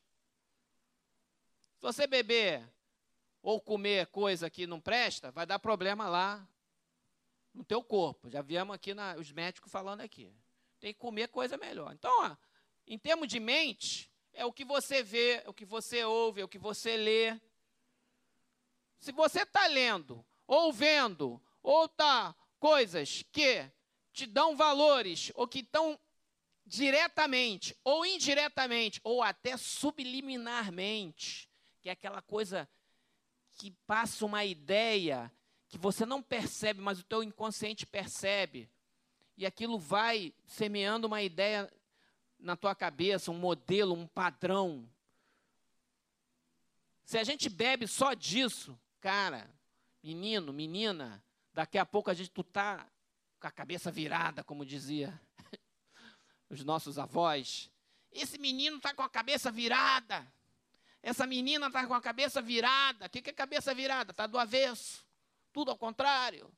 Se 1.76 1.82
você 1.82 2.06
beber 2.06 2.68
ou 3.42 3.60
comer 3.60 4.06
coisa 4.06 4.48
que 4.48 4.66
não 4.66 4.80
presta, 4.80 5.32
vai 5.32 5.44
dar 5.44 5.58
problema 5.58 6.08
lá 6.08 6.46
no 7.52 7.64
teu 7.64 7.82
corpo. 7.82 8.30
Já 8.30 8.40
viemos 8.40 8.74
aqui 8.74 8.94
na, 8.94 9.16
os 9.16 9.30
médicos 9.32 9.70
falando 9.70 10.00
aqui. 10.00 10.32
Tem 10.78 10.92
que 10.94 11.00
comer 11.00 11.28
coisa 11.28 11.56
melhor. 11.56 11.92
Então, 11.92 12.10
ó, 12.22 12.36
em 12.86 12.98
termos 12.98 13.28
de 13.28 13.40
mente, 13.40 14.10
é 14.32 14.44
o 14.44 14.52
que 14.52 14.64
você 14.64 15.02
vê, 15.02 15.42
é 15.44 15.48
o 15.48 15.54
que 15.54 15.64
você 15.64 16.04
ouve, 16.04 16.40
é 16.40 16.44
o 16.44 16.48
que 16.48 16.58
você 16.58 16.96
lê. 16.96 17.38
Se 18.98 19.12
você 19.12 19.42
está 19.42 19.66
lendo, 19.66 20.24
ou 20.46 20.72
vendo, 20.72 21.42
ou 21.62 21.86
está 21.86 22.34
coisas 22.58 23.24
que 23.32 23.68
te 24.12 24.26
dão 24.26 24.56
valores, 24.56 25.32
ou 25.34 25.48
que 25.48 25.60
estão 25.60 25.98
diretamente, 26.64 27.76
ou 27.82 28.06
indiretamente, 28.06 29.00
ou 29.02 29.22
até 29.22 29.56
subliminarmente, 29.56 31.50
que 31.80 31.88
é 31.88 31.92
aquela 31.92 32.22
coisa 32.22 32.68
que 33.62 33.70
passa 33.86 34.26
uma 34.26 34.44
ideia 34.44 35.30
que 35.68 35.78
você 35.78 36.04
não 36.04 36.20
percebe, 36.20 36.80
mas 36.80 36.98
o 36.98 37.04
teu 37.04 37.22
inconsciente 37.22 37.86
percebe. 37.86 38.68
E 39.36 39.46
aquilo 39.46 39.78
vai 39.78 40.34
semeando 40.44 41.06
uma 41.06 41.22
ideia 41.22 41.72
na 42.40 42.56
tua 42.56 42.74
cabeça 42.74 43.30
um 43.30 43.38
modelo, 43.38 43.94
um 43.94 44.04
padrão. 44.04 44.90
Se 47.04 47.16
a 47.18 47.22
gente 47.22 47.48
bebe 47.48 47.86
só 47.86 48.14
disso, 48.14 48.76
cara, 49.00 49.48
menino, 50.02 50.52
menina, 50.52 51.22
daqui 51.54 51.78
a 51.78 51.86
pouco 51.86 52.10
a 52.10 52.14
gente 52.14 52.32
tu 52.32 52.42
tá 52.42 52.84
com 53.38 53.46
a 53.46 53.52
cabeça 53.52 53.92
virada, 53.92 54.42
como 54.42 54.66
dizia 54.66 55.20
os 56.50 56.64
nossos 56.64 56.98
avós. 56.98 57.70
Esse 58.10 58.38
menino 58.38 58.80
tá 58.80 58.92
com 58.92 59.02
a 59.02 59.08
cabeça 59.08 59.52
virada. 59.52 60.26
Essa 61.02 61.26
menina 61.26 61.70
tá 61.70 61.86
com 61.86 61.94
a 61.94 62.00
cabeça 62.00 62.40
virada. 62.40 63.06
O 63.06 63.10
que, 63.10 63.20
que 63.20 63.30
é 63.30 63.32
cabeça 63.32 63.74
virada? 63.74 64.14
Tá 64.14 64.26
do 64.26 64.38
avesso. 64.38 65.04
Tudo 65.52 65.70
ao 65.70 65.76
contrário. 65.76 66.50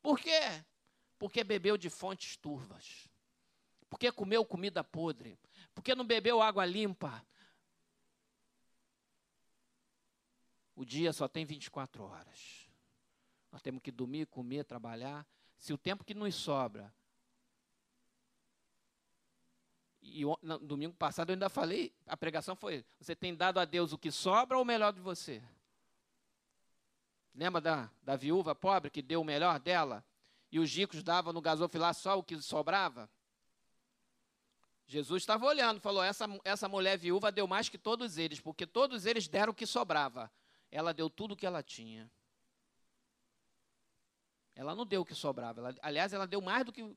Por 0.00 0.18
quê? 0.18 0.64
Porque 1.18 1.42
bebeu 1.42 1.76
de 1.76 1.90
fontes 1.90 2.36
turvas. 2.36 3.08
Porque 3.90 4.12
comeu 4.12 4.44
comida 4.44 4.84
podre? 4.84 5.38
Porque 5.74 5.94
não 5.94 6.04
bebeu 6.04 6.40
água 6.40 6.64
limpa? 6.64 7.26
O 10.76 10.84
dia 10.84 11.12
só 11.12 11.26
tem 11.26 11.44
24 11.44 12.04
horas. 12.04 12.70
Nós 13.50 13.60
temos 13.60 13.82
que 13.82 13.90
dormir, 13.90 14.26
comer, 14.26 14.64
trabalhar. 14.64 15.26
Se 15.56 15.72
o 15.72 15.78
tempo 15.78 16.04
que 16.04 16.14
nos 16.14 16.36
sobra. 16.36 16.94
E 20.12 20.24
no 20.42 20.58
domingo 20.58 20.94
passado 20.94 21.30
eu 21.30 21.34
ainda 21.34 21.48
falei, 21.48 21.92
a 22.06 22.16
pregação 22.16 22.56
foi: 22.56 22.84
você 22.98 23.14
tem 23.14 23.34
dado 23.34 23.58
a 23.58 23.64
Deus 23.64 23.92
o 23.92 23.98
que 23.98 24.10
sobra 24.10 24.56
ou 24.56 24.62
o 24.62 24.66
melhor 24.66 24.92
de 24.92 25.00
você? 25.00 25.42
Lembra 27.34 27.60
da, 27.60 27.90
da 28.02 28.16
viúva 28.16 28.54
pobre 28.54 28.90
que 28.90 29.02
deu 29.02 29.20
o 29.20 29.24
melhor 29.24 29.60
dela? 29.60 30.04
E 30.50 30.58
os 30.58 30.74
ricos 30.74 31.02
davam 31.02 31.32
no 31.32 31.40
gasofilar 31.40 31.94
só 31.94 32.18
o 32.18 32.22
que 32.22 32.40
sobrava? 32.40 33.08
Jesus 34.86 35.22
estava 35.22 35.44
olhando, 35.44 35.80
falou: 35.80 36.02
essa, 36.02 36.26
essa 36.44 36.68
mulher 36.68 36.96
viúva 36.96 37.30
deu 37.30 37.46
mais 37.46 37.68
que 37.68 37.76
todos 37.76 38.16
eles, 38.16 38.40
porque 38.40 38.66
todos 38.66 39.04
eles 39.04 39.28
deram 39.28 39.52
o 39.52 39.54
que 39.54 39.66
sobrava. 39.66 40.32
Ela 40.70 40.94
deu 40.94 41.10
tudo 41.10 41.32
o 41.32 41.36
que 41.36 41.46
ela 41.46 41.62
tinha. 41.62 42.10
Ela 44.54 44.74
não 44.74 44.84
deu 44.86 45.02
o 45.02 45.04
que 45.04 45.14
sobrava. 45.14 45.60
Ela, 45.60 45.74
aliás, 45.82 46.12
ela 46.12 46.26
deu 46.26 46.40
mais 46.40 46.64
do 46.64 46.72
que. 46.72 46.96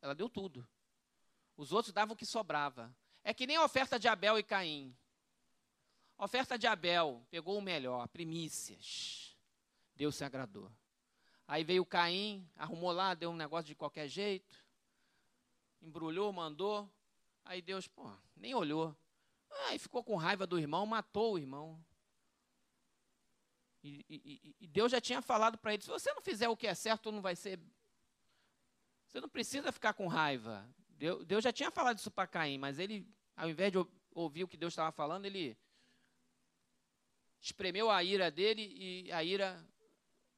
Ela 0.00 0.14
deu 0.14 0.28
tudo. 0.28 0.66
Os 1.62 1.70
outros 1.70 1.92
davam 1.92 2.14
o 2.14 2.16
que 2.16 2.26
sobrava. 2.26 2.92
É 3.22 3.32
que 3.32 3.46
nem 3.46 3.56
a 3.56 3.64
oferta 3.64 3.96
de 3.96 4.08
Abel 4.08 4.36
e 4.36 4.42
Caim. 4.42 4.92
A 6.18 6.24
oferta 6.24 6.58
de 6.58 6.66
Abel 6.66 7.24
pegou 7.30 7.56
o 7.56 7.62
melhor, 7.62 8.08
primícias. 8.08 9.36
Deus 9.94 10.16
se 10.16 10.24
agradou. 10.24 10.68
Aí 11.46 11.62
veio 11.62 11.86
Caim, 11.86 12.44
arrumou 12.56 12.90
lá, 12.90 13.14
deu 13.14 13.30
um 13.30 13.36
negócio 13.36 13.66
de 13.66 13.76
qualquer 13.76 14.08
jeito. 14.08 14.58
Embrulhou, 15.80 16.32
mandou. 16.32 16.90
Aí 17.44 17.62
Deus, 17.62 17.86
pô, 17.86 18.12
nem 18.34 18.56
olhou. 18.56 18.96
Aí 19.68 19.78
ficou 19.78 20.02
com 20.02 20.16
raiva 20.16 20.44
do 20.48 20.58
irmão, 20.58 20.84
matou 20.84 21.34
o 21.34 21.38
irmão. 21.38 21.80
E, 23.84 24.04
e, 24.10 24.56
e 24.62 24.66
Deus 24.66 24.90
já 24.90 25.00
tinha 25.00 25.22
falado 25.22 25.56
para 25.56 25.74
ele: 25.74 25.82
se 25.84 25.88
você 25.88 26.12
não 26.12 26.22
fizer 26.22 26.48
o 26.48 26.56
que 26.56 26.66
é 26.66 26.74
certo, 26.74 27.12
não 27.12 27.22
vai 27.22 27.36
ser. 27.36 27.60
Você 29.06 29.20
não 29.20 29.28
precisa 29.28 29.70
ficar 29.70 29.92
com 29.92 30.08
raiva. 30.08 30.68
Deus, 31.24 31.42
já 31.42 31.52
tinha 31.52 31.70
falado 31.70 31.98
isso 31.98 32.12
para 32.12 32.28
Caim, 32.28 32.58
mas 32.58 32.78
ele, 32.78 33.04
ao 33.36 33.50
invés 33.50 33.72
de 33.72 33.78
ouvir 34.12 34.44
o 34.44 34.48
que 34.48 34.56
Deus 34.56 34.72
estava 34.72 34.92
falando, 34.92 35.24
ele 35.24 35.58
espremeu 37.40 37.90
a 37.90 38.04
ira 38.04 38.30
dele 38.30 38.62
e 38.62 39.10
a 39.10 39.24
ira 39.24 39.66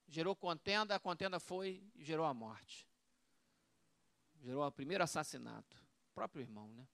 gerou 0.08 0.34
contenda, 0.34 0.94
a 0.94 0.98
contenda 0.98 1.38
foi 1.38 1.86
e 1.94 2.02
gerou 2.02 2.24
a 2.24 2.32
morte. 2.32 2.88
Gerou 4.40 4.66
o 4.66 4.72
primeiro 4.72 5.04
assassinato. 5.04 5.76
O 6.10 6.14
próprio 6.14 6.40
irmão, 6.40 6.72
né? 6.72 6.88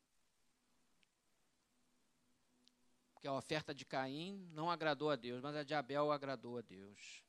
Porque 3.12 3.29
a 3.29 3.33
oferta 3.33 3.73
de 3.73 3.85
Caim 3.85 4.49
não 4.53 4.69
agradou 4.69 5.11
a 5.11 5.17
Deus, 5.17 5.41
mas 5.41 5.55
a 5.55 5.62
de 5.62 5.75
Abel 5.75 6.11
agradou 6.11 6.59
a 6.59 6.62
Deus. 6.62 7.25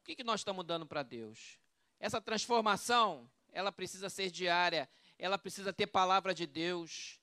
O 0.00 0.04
que, 0.04 0.16
que 0.16 0.24
nós 0.24 0.40
estamos 0.40 0.64
dando 0.64 0.86
para 0.86 1.02
Deus? 1.02 1.58
Essa 1.98 2.20
transformação, 2.20 3.28
ela 3.56 3.72
precisa 3.72 4.10
ser 4.10 4.30
diária, 4.30 4.86
ela 5.18 5.38
precisa 5.38 5.72
ter 5.72 5.86
palavra 5.86 6.34
de 6.34 6.46
Deus. 6.46 7.18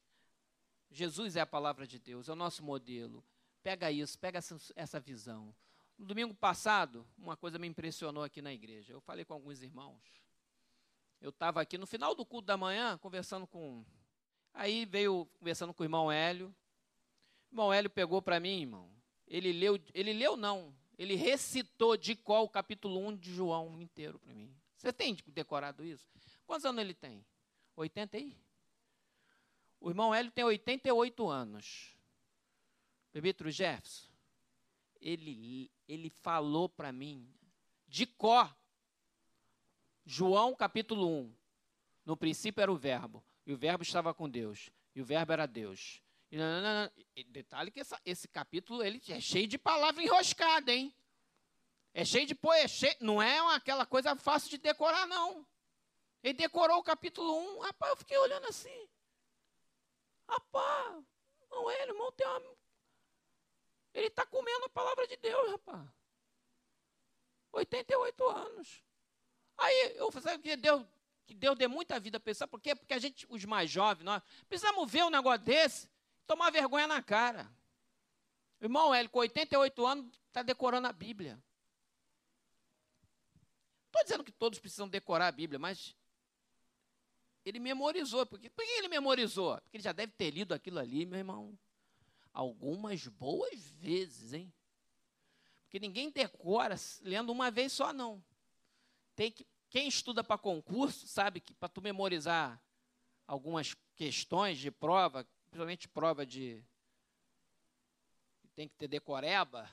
Jesus 0.89 1.35
é 1.35 1.41
a 1.41 1.45
palavra 1.45 1.85
de 1.85 1.99
Deus, 1.99 2.27
é 2.27 2.31
o 2.31 2.35
nosso 2.35 2.63
modelo. 2.63 3.23
Pega 3.61 3.91
isso, 3.91 4.17
pega 4.17 4.39
essa, 4.39 4.57
essa 4.75 4.99
visão. 4.99 5.53
No 5.95 6.07
domingo 6.07 6.33
passado, 6.33 7.07
uma 7.19 7.37
coisa 7.37 7.59
me 7.59 7.67
impressionou 7.67 8.23
aqui 8.23 8.41
na 8.41 8.51
igreja. 8.51 8.91
Eu 8.91 8.99
falei 8.99 9.23
com 9.23 9.35
alguns 9.35 9.61
irmãos. 9.61 10.01
Eu 11.21 11.29
estava 11.29 11.61
aqui 11.61 11.77
no 11.77 11.85
final 11.85 12.15
do 12.15 12.25
culto 12.25 12.47
da 12.47 12.57
manhã, 12.57 12.97
conversando 12.97 13.45
com. 13.45 13.85
Aí 14.55 14.85
veio 14.85 15.27
conversando 15.37 15.71
com 15.71 15.83
o 15.83 15.85
irmão 15.85 16.11
Hélio. 16.11 16.47
O 17.51 17.53
irmão 17.53 17.71
Hélio 17.71 17.91
pegou 17.91 18.23
para 18.23 18.39
mim, 18.39 18.61
irmão. 18.61 18.89
Ele 19.27 19.53
leu, 19.53 19.79
ele 19.93 20.13
leu 20.13 20.35
não, 20.35 20.75
ele 20.97 21.13
recitou 21.13 21.95
de 21.95 22.15
qual 22.15 22.43
o 22.43 22.49
capítulo 22.49 22.99
1 23.07 23.17
de 23.17 23.35
João 23.35 23.79
inteiro 23.79 24.17
para 24.17 24.33
mim. 24.33 24.51
Você 24.83 24.91
tem 24.91 25.17
decorado 25.27 25.85
isso? 25.85 26.05
Quantos 26.45 26.65
anos 26.65 26.81
ele 26.81 26.93
tem? 26.93 27.25
80 27.73 28.17
aí? 28.17 28.37
O 29.79 29.89
irmão 29.89 30.13
Hélio 30.13 30.29
tem 30.29 30.43
88 30.43 31.29
anos. 31.29 31.95
Bebitro 33.13 33.49
Jefferson, 33.49 34.09
ele, 34.99 35.71
ele 35.87 36.09
falou 36.09 36.67
para 36.67 36.91
mim, 36.91 37.33
de 37.87 38.05
có, 38.05 38.53
João 40.05 40.53
capítulo 40.53 41.07
1. 41.07 41.33
No 42.05 42.17
princípio 42.17 42.61
era 42.61 42.71
o 42.71 42.75
verbo, 42.75 43.23
e 43.45 43.53
o 43.53 43.57
verbo 43.57 43.83
estava 43.83 44.13
com 44.13 44.29
Deus, 44.29 44.69
e 44.93 45.01
o 45.01 45.05
verbo 45.05 45.31
era 45.31 45.45
Deus. 45.45 46.01
E, 46.29 46.35
não, 46.37 46.61
não, 46.61 46.83
não, 46.83 46.91
detalhe 47.31 47.71
que 47.71 47.79
essa, 47.79 48.01
esse 48.03 48.27
capítulo 48.27 48.83
ele 48.83 49.01
é 49.07 49.21
cheio 49.21 49.47
de 49.47 49.57
palavra 49.57 50.03
enroscada, 50.03 50.73
hein? 50.73 50.93
É 51.93 52.03
cheio 52.03 52.25
de 52.25 52.33
poesia, 52.33 52.95
não 52.99 53.21
é 53.21 53.39
aquela 53.55 53.85
coisa 53.85 54.15
fácil 54.15 54.49
de 54.49 54.57
decorar, 54.57 55.05
não. 55.07 55.45
Ele 56.23 56.33
decorou 56.33 56.77
o 56.77 56.83
capítulo 56.83 57.57
1, 57.57 57.59
rapaz, 57.59 57.91
eu 57.91 57.97
fiquei 57.97 58.17
olhando 58.17 58.47
assim. 58.47 58.89
Rapaz, 60.27 61.03
não 61.51 61.69
é, 61.69 61.83
irmão, 61.83 62.11
tem 62.13 62.25
uma... 62.25 62.41
Ele 63.93 64.07
está 64.07 64.25
comendo 64.25 64.65
a 64.65 64.69
palavra 64.69 65.05
de 65.07 65.17
Deus, 65.17 65.51
rapaz. 65.51 65.87
88 67.51 68.27
anos. 68.29 68.83
Aí 69.57 69.95
eu 69.95 70.11
falei, 70.11 70.39
que 70.39 70.55
Deus, 70.55 70.83
que 71.27 71.35
Deus 71.35 71.55
dê 71.55 71.67
muita 71.67 71.99
vida 71.99 72.17
a 72.17 72.21
pessoa, 72.21 72.47
por 72.47 72.59
quê? 72.59 72.73
Porque 72.73 72.93
a 72.93 72.99
gente, 72.99 73.27
os 73.29 73.45
mais 73.45 73.69
jovens, 73.69 74.03
nós 74.03 74.23
precisamos 74.49 74.89
ver 74.89 75.03
um 75.03 75.11
negócio 75.11 75.45
desse 75.45 75.87
tomar 76.25 76.49
vergonha 76.51 76.87
na 76.87 77.03
cara. 77.03 77.47
Irmão 78.59 78.95
Hélio, 78.95 79.11
com 79.11 79.19
88 79.19 79.85
anos, 79.85 80.19
está 80.27 80.41
decorando 80.41 80.87
a 80.87 80.93
Bíblia. 80.93 81.39
Estou 83.93 84.03
dizendo 84.03 84.23
que 84.23 84.31
todos 84.31 84.57
precisam 84.57 84.89
decorar 84.89 85.27
a 85.27 85.31
Bíblia, 85.31 85.59
mas 85.59 85.95
ele 87.45 87.59
memorizou. 87.59 88.25
Por, 88.25 88.39
por 88.39 88.65
que 88.65 88.71
ele 88.71 88.87
memorizou? 88.87 89.55
Porque 89.61 89.77
ele 89.77 89.83
já 89.83 89.91
deve 89.91 90.13
ter 90.13 90.31
lido 90.31 90.51
aquilo 90.51 90.79
ali, 90.79 91.05
meu 91.05 91.19
irmão. 91.19 91.57
Algumas 92.33 93.05
boas 93.07 93.59
vezes, 93.79 94.33
hein? 94.33 94.51
Porque 95.61 95.79
ninguém 95.79 96.09
decora 96.09 96.75
lendo 97.01 97.31
uma 97.31 97.51
vez 97.51 97.71
só, 97.71 97.93
não. 97.93 98.23
Tem 99.15 99.31
que, 99.31 99.45
quem 99.69 99.87
estuda 99.87 100.23
para 100.23 100.39
concurso 100.39 101.07
sabe 101.07 101.39
que 101.39 101.53
para 101.53 101.69
tu 101.69 101.79
memorizar 101.79 102.59
algumas 103.27 103.75
questões 103.95 104.57
de 104.57 104.71
prova, 104.71 105.23
principalmente 105.51 105.87
prova 105.87 106.25
de 106.25 106.65
tem 108.55 108.67
que 108.67 108.75
ter 108.75 108.87
decoreba, 108.87 109.69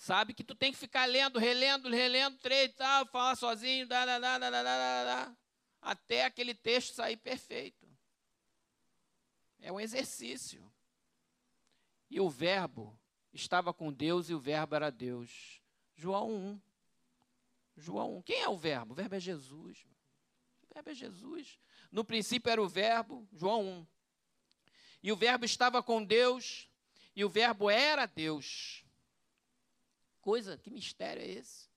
sabe 0.00 0.32
que 0.32 0.42
tu 0.42 0.54
tem 0.54 0.72
que 0.72 0.78
ficar 0.78 1.04
lendo, 1.04 1.38
relendo, 1.38 1.90
relendo, 1.90 2.38
três 2.38 2.70
e 2.70 2.72
tal, 2.72 3.04
falar 3.06 3.36
sozinho, 3.36 3.86
da, 3.86 4.06
da, 4.06 4.18
da, 4.18 4.38
da, 4.38 4.50
da, 4.50 4.62
da, 4.62 5.04
da, 5.04 5.36
até 5.82 6.24
aquele 6.24 6.54
texto 6.54 6.94
sair 6.94 7.18
perfeito. 7.18 7.86
É 9.60 9.70
um 9.70 9.78
exercício. 9.78 10.72
E 12.08 12.18
o 12.18 12.30
verbo 12.30 12.98
estava 13.34 13.74
com 13.74 13.92
Deus 13.92 14.30
e 14.30 14.34
o 14.34 14.40
verbo 14.40 14.74
era 14.74 14.90
Deus. 14.90 15.60
João 15.94 16.30
1. 16.30 16.60
João 17.76 18.16
1. 18.16 18.22
Quem 18.22 18.40
é 18.40 18.48
o 18.48 18.56
verbo? 18.56 18.92
O 18.92 18.96
verbo 18.96 19.16
é 19.16 19.20
Jesus. 19.20 19.86
O 20.62 20.74
verbo 20.74 20.88
é 20.88 20.94
Jesus. 20.94 21.58
No 21.92 22.06
princípio 22.06 22.50
era 22.50 22.62
o 22.62 22.68
verbo, 22.68 23.28
João 23.34 23.68
1. 23.68 23.86
E 25.02 25.12
o 25.12 25.16
Verbo 25.16 25.44
estava 25.44 25.82
com 25.82 26.04
Deus, 26.04 26.68
e 27.16 27.24
o 27.24 27.28
Verbo 27.28 27.70
era 27.70 28.04
Deus. 28.06 28.79
Coisa, 30.30 30.56
que 30.56 30.70
mistério 30.70 31.20
é 31.20 31.26
esse? 31.26 31.68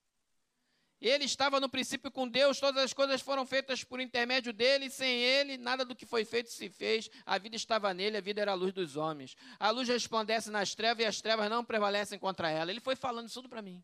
Ele 1.00 1.24
estava 1.24 1.58
no 1.58 1.68
princípio 1.68 2.08
com 2.08 2.28
Deus, 2.28 2.60
todas 2.60 2.84
as 2.84 2.92
coisas 2.92 3.20
foram 3.20 3.44
feitas 3.44 3.82
por 3.82 3.98
intermédio 3.98 4.52
dele, 4.52 4.88
sem 4.88 5.20
ele, 5.22 5.58
nada 5.58 5.84
do 5.84 5.92
que 5.92 6.06
foi 6.06 6.24
feito 6.24 6.52
se 6.52 6.70
fez. 6.70 7.10
A 7.26 7.36
vida 7.36 7.56
estava 7.56 7.92
nele, 7.92 8.16
a 8.16 8.20
vida 8.20 8.40
era 8.40 8.52
a 8.52 8.54
luz 8.54 8.72
dos 8.72 8.94
homens. 8.96 9.36
A 9.58 9.70
luz 9.70 9.88
resplandece 9.88 10.52
nas 10.52 10.72
trevas 10.72 11.02
e 11.02 11.04
as 11.04 11.20
trevas 11.20 11.50
não 11.50 11.64
prevalecem 11.64 12.16
contra 12.16 12.48
ela. 12.48 12.70
Ele 12.70 12.78
foi 12.78 12.94
falando 12.94 13.26
isso 13.26 13.42
tudo 13.42 13.48
para 13.48 13.60
mim. 13.60 13.82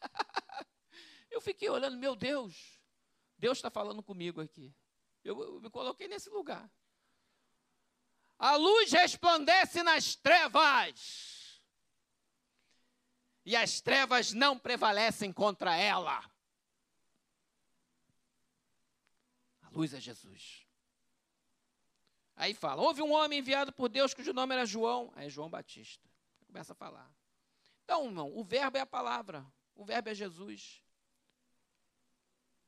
eu 1.30 1.42
fiquei 1.42 1.68
olhando, 1.68 1.98
meu 1.98 2.16
Deus, 2.16 2.80
Deus 3.36 3.58
está 3.58 3.68
falando 3.68 4.02
comigo 4.02 4.40
aqui. 4.40 4.74
Eu, 5.22 5.38
eu 5.38 5.60
me 5.60 5.68
coloquei 5.68 6.08
nesse 6.08 6.30
lugar. 6.30 6.72
A 8.38 8.56
luz 8.56 8.90
resplandece 8.90 9.82
nas 9.82 10.14
trevas. 10.14 11.39
E 13.44 13.56
as 13.56 13.80
trevas 13.80 14.32
não 14.32 14.58
prevalecem 14.58 15.32
contra 15.32 15.76
ela. 15.76 16.18
A 19.62 19.70
luz 19.70 19.94
é 19.94 20.00
Jesus. 20.00 20.66
Aí 22.36 22.54
fala: 22.54 22.82
houve 22.82 23.02
um 23.02 23.12
homem 23.12 23.38
enviado 23.38 23.72
por 23.72 23.88
Deus 23.88 24.14
cujo 24.14 24.32
nome 24.32 24.54
era 24.54 24.66
João. 24.66 25.12
Aí 25.14 25.26
é 25.26 25.30
João 25.30 25.50
Batista. 25.50 26.08
Começa 26.46 26.72
a 26.72 26.76
falar. 26.76 27.10
Então, 27.84 28.06
irmão, 28.06 28.36
o 28.36 28.44
verbo 28.44 28.76
é 28.76 28.80
a 28.80 28.86
palavra. 28.86 29.46
O 29.74 29.84
verbo 29.84 30.08
é 30.08 30.14
Jesus. 30.14 30.82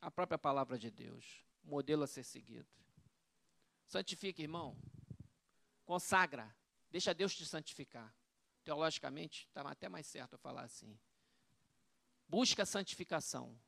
A 0.01 0.11
própria 0.11 0.39
palavra 0.39 0.79
de 0.79 0.91
Deus. 0.91 1.45
O 1.65 1.69
modelo 1.69 2.03
a 2.03 2.07
ser 2.07 2.25
seguido. 2.25 2.69
Santifica, 3.87 4.43
irmão. 4.43 4.77
Consagra. 5.85 6.55
Deixa 6.91 7.15
Deus 7.15 7.35
te 7.35 7.47
santificar. 7.47 8.13
Teologicamente, 8.65 9.47
está 9.49 9.63
até 9.63 9.89
mais 9.89 10.07
certo 10.07 10.35
eu 10.35 10.39
falar 10.39 10.63
assim. 10.63 10.99
Busca 12.29 12.65
santificação. 12.65 13.59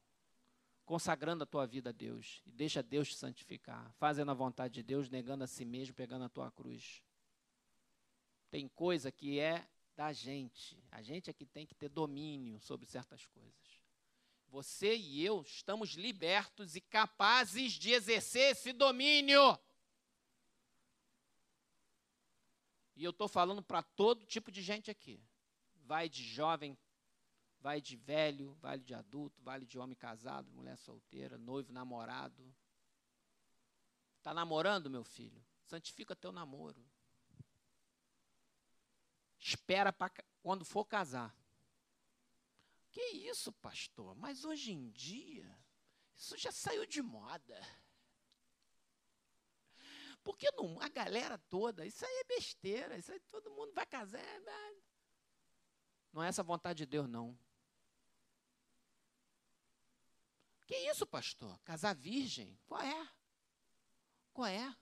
Consagrando 0.85 1.44
a 1.44 1.46
tua 1.46 1.66
vida 1.66 1.90
a 1.90 1.92
Deus. 1.92 2.42
E 2.44 2.52
deixa 2.52 2.83
Deus 2.83 3.09
te 3.09 3.16
santificar. 3.16 3.92
Fazendo 3.94 4.30
a 4.30 4.35
vontade 4.35 4.74
de 4.74 4.83
Deus, 4.83 5.09
negando 5.09 5.44
a 5.44 5.46
si 5.46 5.64
mesmo, 5.64 5.94
pegando 5.94 6.24
a 6.24 6.28
tua 6.28 6.50
cruz. 6.50 7.02
Tem 8.50 8.68
coisa 8.68 9.11
que 9.11 9.40
é 9.40 9.66
da 9.96 10.12
gente. 10.12 10.83
A 10.90 11.02
gente 11.02 11.30
é 11.30 11.33
que 11.33 11.46
tem 11.46 11.66
que 11.66 11.74
ter 11.74 11.88
domínio 11.88 12.61
sobre 12.61 12.87
certas 12.87 13.26
coisas. 13.26 13.83
Você 14.48 14.94
e 14.96 15.24
eu 15.24 15.42
estamos 15.42 15.90
libertos 15.90 16.76
e 16.76 16.80
capazes 16.80 17.72
de 17.72 17.92
exercer 17.92 18.52
esse 18.52 18.72
domínio. 18.72 19.59
E 22.96 23.04
eu 23.04 23.11
estou 23.11 23.28
falando 23.28 23.62
para 23.62 23.83
todo 23.83 24.26
tipo 24.26 24.50
de 24.50 24.62
gente 24.62 24.90
aqui. 24.90 25.22
Vai 25.85 26.09
de 26.09 26.22
jovem, 26.22 26.78
vai 27.61 27.80
de 27.80 27.96
velho, 27.96 28.54
vai 28.61 28.78
de 28.78 28.94
adulto, 28.94 29.42
vai 29.42 29.64
de 29.64 29.78
homem 29.78 29.96
casado, 29.96 30.50
mulher 30.52 30.76
solteira, 30.76 31.37
noivo, 31.37 31.72
namorado. 31.72 32.54
Está 34.18 34.33
namorando, 34.33 34.88
meu 34.88 35.04
filho? 35.04 35.44
Santifica 35.66 36.14
teu 36.14 36.30
namoro. 36.30 36.83
Espera 39.38 39.92
para 39.92 40.12
quando 40.42 40.64
for 40.64 40.87
casar. 40.87 41.37
Que 42.90 43.00
isso, 43.28 43.52
pastor? 43.52 44.14
Mas 44.14 44.44
hoje 44.44 44.72
em 44.72 44.88
dia, 44.90 45.59
isso 46.14 46.37
já 46.37 46.52
saiu 46.52 46.87
de 46.87 47.02
moda. 47.02 47.61
Porque 50.25 50.51
não, 50.53 50.81
a 50.81 50.89
galera 50.89 51.37
toda, 51.37 51.85
isso 51.85 52.05
aí 52.05 52.21
é 52.21 52.25
besteira, 52.25 52.97
isso 52.97 53.13
aí 53.13 53.21
todo 53.21 53.51
mundo 53.51 53.75
vai 53.75 53.85
casar. 53.85 54.19
É 54.19 54.75
não 56.15 56.23
é 56.23 56.29
essa 56.29 56.43
vontade 56.43 56.79
de 56.79 56.87
Deus, 56.87 57.09
não. 57.09 57.39
Que 60.67 60.77
isso, 60.89 61.07
pastor? 61.07 61.59
Casar 61.61 61.95
virgem? 61.95 62.59
Qual 62.67 62.81
é? 62.81 63.09
Qual 64.33 64.47
é? 64.47 64.75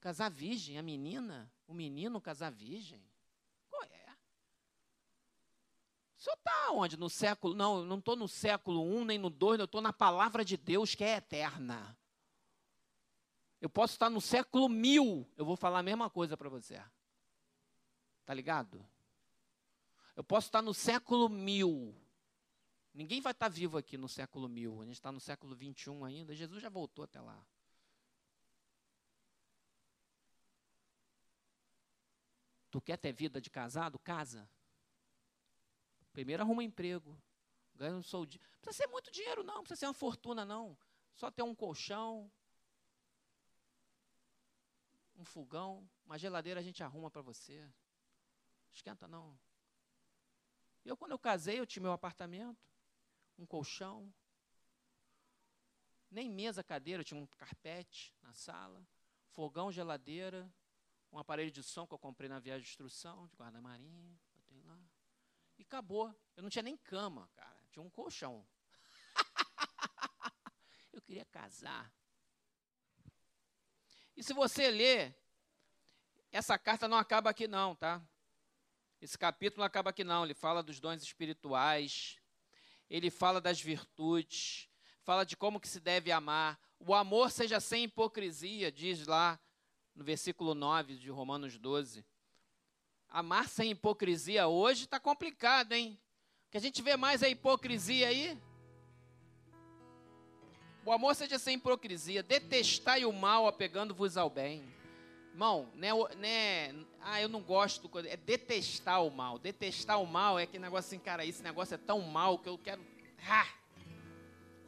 Casar 0.00 0.30
virgem, 0.30 0.78
a 0.78 0.82
menina, 0.82 1.52
o 1.66 1.74
menino 1.74 2.20
casar 2.20 2.50
virgem? 2.50 3.04
Qual 3.68 3.82
é? 3.82 4.16
O 6.16 6.22
senhor 6.22 6.36
está 6.36 6.70
onde? 6.72 6.96
No 6.96 7.10
século. 7.10 7.54
Não, 7.54 7.84
não 7.84 7.98
estou 7.98 8.16
no 8.16 8.28
século 8.28 8.82
1, 8.82 9.04
nem 9.04 9.18
no 9.18 9.28
2, 9.28 9.58
eu 9.58 9.64
estou 9.66 9.82
na 9.82 9.92
palavra 9.92 10.44
de 10.44 10.56
Deus 10.56 10.94
que 10.94 11.04
é 11.04 11.16
eterna. 11.16 11.98
Eu 13.64 13.70
posso 13.70 13.94
estar 13.94 14.10
no 14.10 14.20
século 14.20 14.68
mil, 14.68 15.26
eu 15.38 15.44
vou 15.46 15.56
falar 15.56 15.78
a 15.78 15.82
mesma 15.82 16.10
coisa 16.10 16.36
para 16.36 16.50
você. 16.50 16.78
Tá 18.22 18.34
ligado? 18.34 18.86
Eu 20.14 20.22
posso 20.22 20.48
estar 20.48 20.60
no 20.60 20.74
século 20.74 21.30
mil. 21.30 21.98
Ninguém 22.92 23.22
vai 23.22 23.32
estar 23.32 23.48
vivo 23.48 23.78
aqui 23.78 23.96
no 23.96 24.06
século 24.06 24.50
mil. 24.50 24.82
A 24.82 24.84
gente 24.84 24.96
está 24.96 25.10
no 25.10 25.18
século 25.18 25.56
21 25.56 26.04
ainda. 26.04 26.34
Jesus 26.34 26.60
já 26.60 26.68
voltou 26.68 27.06
até 27.06 27.18
lá. 27.22 27.42
Tu 32.70 32.82
quer 32.82 32.98
ter 32.98 33.14
vida 33.14 33.40
de 33.40 33.48
casado? 33.48 33.98
Casa. 33.98 34.46
Primeiro 36.12 36.42
arruma 36.42 36.60
um 36.60 36.66
emprego. 36.66 37.18
Ganha 37.74 37.96
um 37.96 38.02
soldinho. 38.02 38.42
Não 38.56 38.60
precisa 38.60 38.84
ser 38.84 38.92
muito 38.92 39.10
dinheiro, 39.10 39.42
não. 39.42 39.54
Não 39.54 39.62
precisa 39.62 39.80
ser 39.80 39.86
uma 39.86 39.94
fortuna, 39.94 40.44
não. 40.44 40.76
Só 41.14 41.30
ter 41.30 41.42
um 41.42 41.54
colchão, 41.54 42.30
um 45.16 45.24
fogão, 45.24 45.88
uma 46.04 46.18
geladeira 46.18 46.60
a 46.60 46.62
gente 46.62 46.82
arruma 46.82 47.10
para 47.10 47.22
você. 47.22 47.68
Esquenta 48.72 49.06
não. 49.06 49.38
Eu, 50.84 50.96
quando 50.96 51.12
eu 51.12 51.18
casei, 51.18 51.58
eu 51.58 51.66
tinha 51.66 51.82
meu 51.82 51.92
apartamento, 51.92 52.68
um 53.38 53.46
colchão, 53.46 54.12
nem 56.10 56.30
mesa, 56.30 56.62
cadeira, 56.62 57.00
eu 57.00 57.04
tinha 57.04 57.18
um 57.18 57.26
carpete 57.26 58.14
na 58.22 58.32
sala, 58.32 58.86
fogão, 59.30 59.72
geladeira, 59.72 60.52
um 61.10 61.18
aparelho 61.18 61.50
de 61.50 61.62
som 61.62 61.86
que 61.86 61.94
eu 61.94 61.98
comprei 61.98 62.28
na 62.28 62.38
viagem 62.38 62.64
de 62.64 62.70
instrução, 62.70 63.26
de 63.28 63.36
guarda-marinha, 63.36 64.18
lá. 64.64 64.78
E 65.58 65.62
acabou. 65.62 66.14
Eu 66.36 66.42
não 66.42 66.50
tinha 66.50 66.62
nem 66.62 66.76
cama, 66.76 67.28
cara. 67.34 67.60
Tinha 67.70 67.82
um 67.82 67.90
colchão. 67.90 68.46
eu 70.92 71.00
queria 71.02 71.24
casar. 71.24 71.92
E 74.16 74.22
se 74.22 74.32
você 74.32 74.70
ler, 74.70 75.14
essa 76.30 76.58
carta 76.58 76.86
não 76.86 76.96
acaba 76.96 77.30
aqui 77.30 77.48
não, 77.48 77.74
tá? 77.74 78.02
Esse 79.00 79.18
capítulo 79.18 79.60
não 79.60 79.66
acaba 79.66 79.90
aqui 79.90 80.04
não. 80.04 80.24
Ele 80.24 80.34
fala 80.34 80.62
dos 80.62 80.80
dons 80.80 81.02
espirituais, 81.02 82.18
ele 82.88 83.10
fala 83.10 83.40
das 83.40 83.60
virtudes, 83.60 84.68
fala 85.02 85.24
de 85.24 85.36
como 85.36 85.60
que 85.60 85.68
se 85.68 85.80
deve 85.80 86.10
amar. 86.10 86.58
O 86.78 86.94
amor 86.94 87.30
seja 87.30 87.60
sem 87.60 87.84
hipocrisia, 87.84 88.70
diz 88.70 89.06
lá 89.06 89.38
no 89.94 90.04
versículo 90.04 90.54
9 90.54 90.96
de 90.96 91.10
Romanos 91.10 91.58
12. 91.58 92.04
Amar 93.08 93.48
sem 93.48 93.70
hipocrisia 93.70 94.48
hoje 94.48 94.84
está 94.84 94.98
complicado, 94.98 95.72
hein? 95.72 96.00
Que 96.50 96.56
a 96.56 96.60
gente 96.60 96.82
vê 96.82 96.96
mais 96.96 97.22
a 97.22 97.28
hipocrisia 97.28 98.08
aí. 98.08 98.40
O 100.84 100.92
amor 100.92 101.14
seja 101.14 101.38
sem 101.38 101.56
hipocrisia. 101.56 102.22
Detestai 102.22 103.04
o 103.04 103.12
mal, 103.12 103.46
apegando-vos 103.46 104.16
ao 104.16 104.28
bem. 104.28 104.62
Irmão, 105.32 105.68
né, 105.74 105.88
né, 106.18 106.74
ah, 107.00 107.20
eu 107.20 107.28
não 107.28 107.40
gosto, 107.40 107.90
é 108.06 108.16
detestar 108.16 109.02
o 109.02 109.10
mal. 109.10 109.38
Detestar 109.38 110.00
o 110.00 110.06
mal 110.06 110.38
é 110.38 110.42
aquele 110.42 110.62
negócio 110.62 110.88
assim, 110.88 110.98
cara, 110.98 111.24
esse 111.24 111.42
negócio 111.42 111.74
é 111.74 111.78
tão 111.78 112.00
mal 112.02 112.38
que 112.38 112.48
eu 112.48 112.58
quero. 112.58 112.82
Ah, 113.26 113.48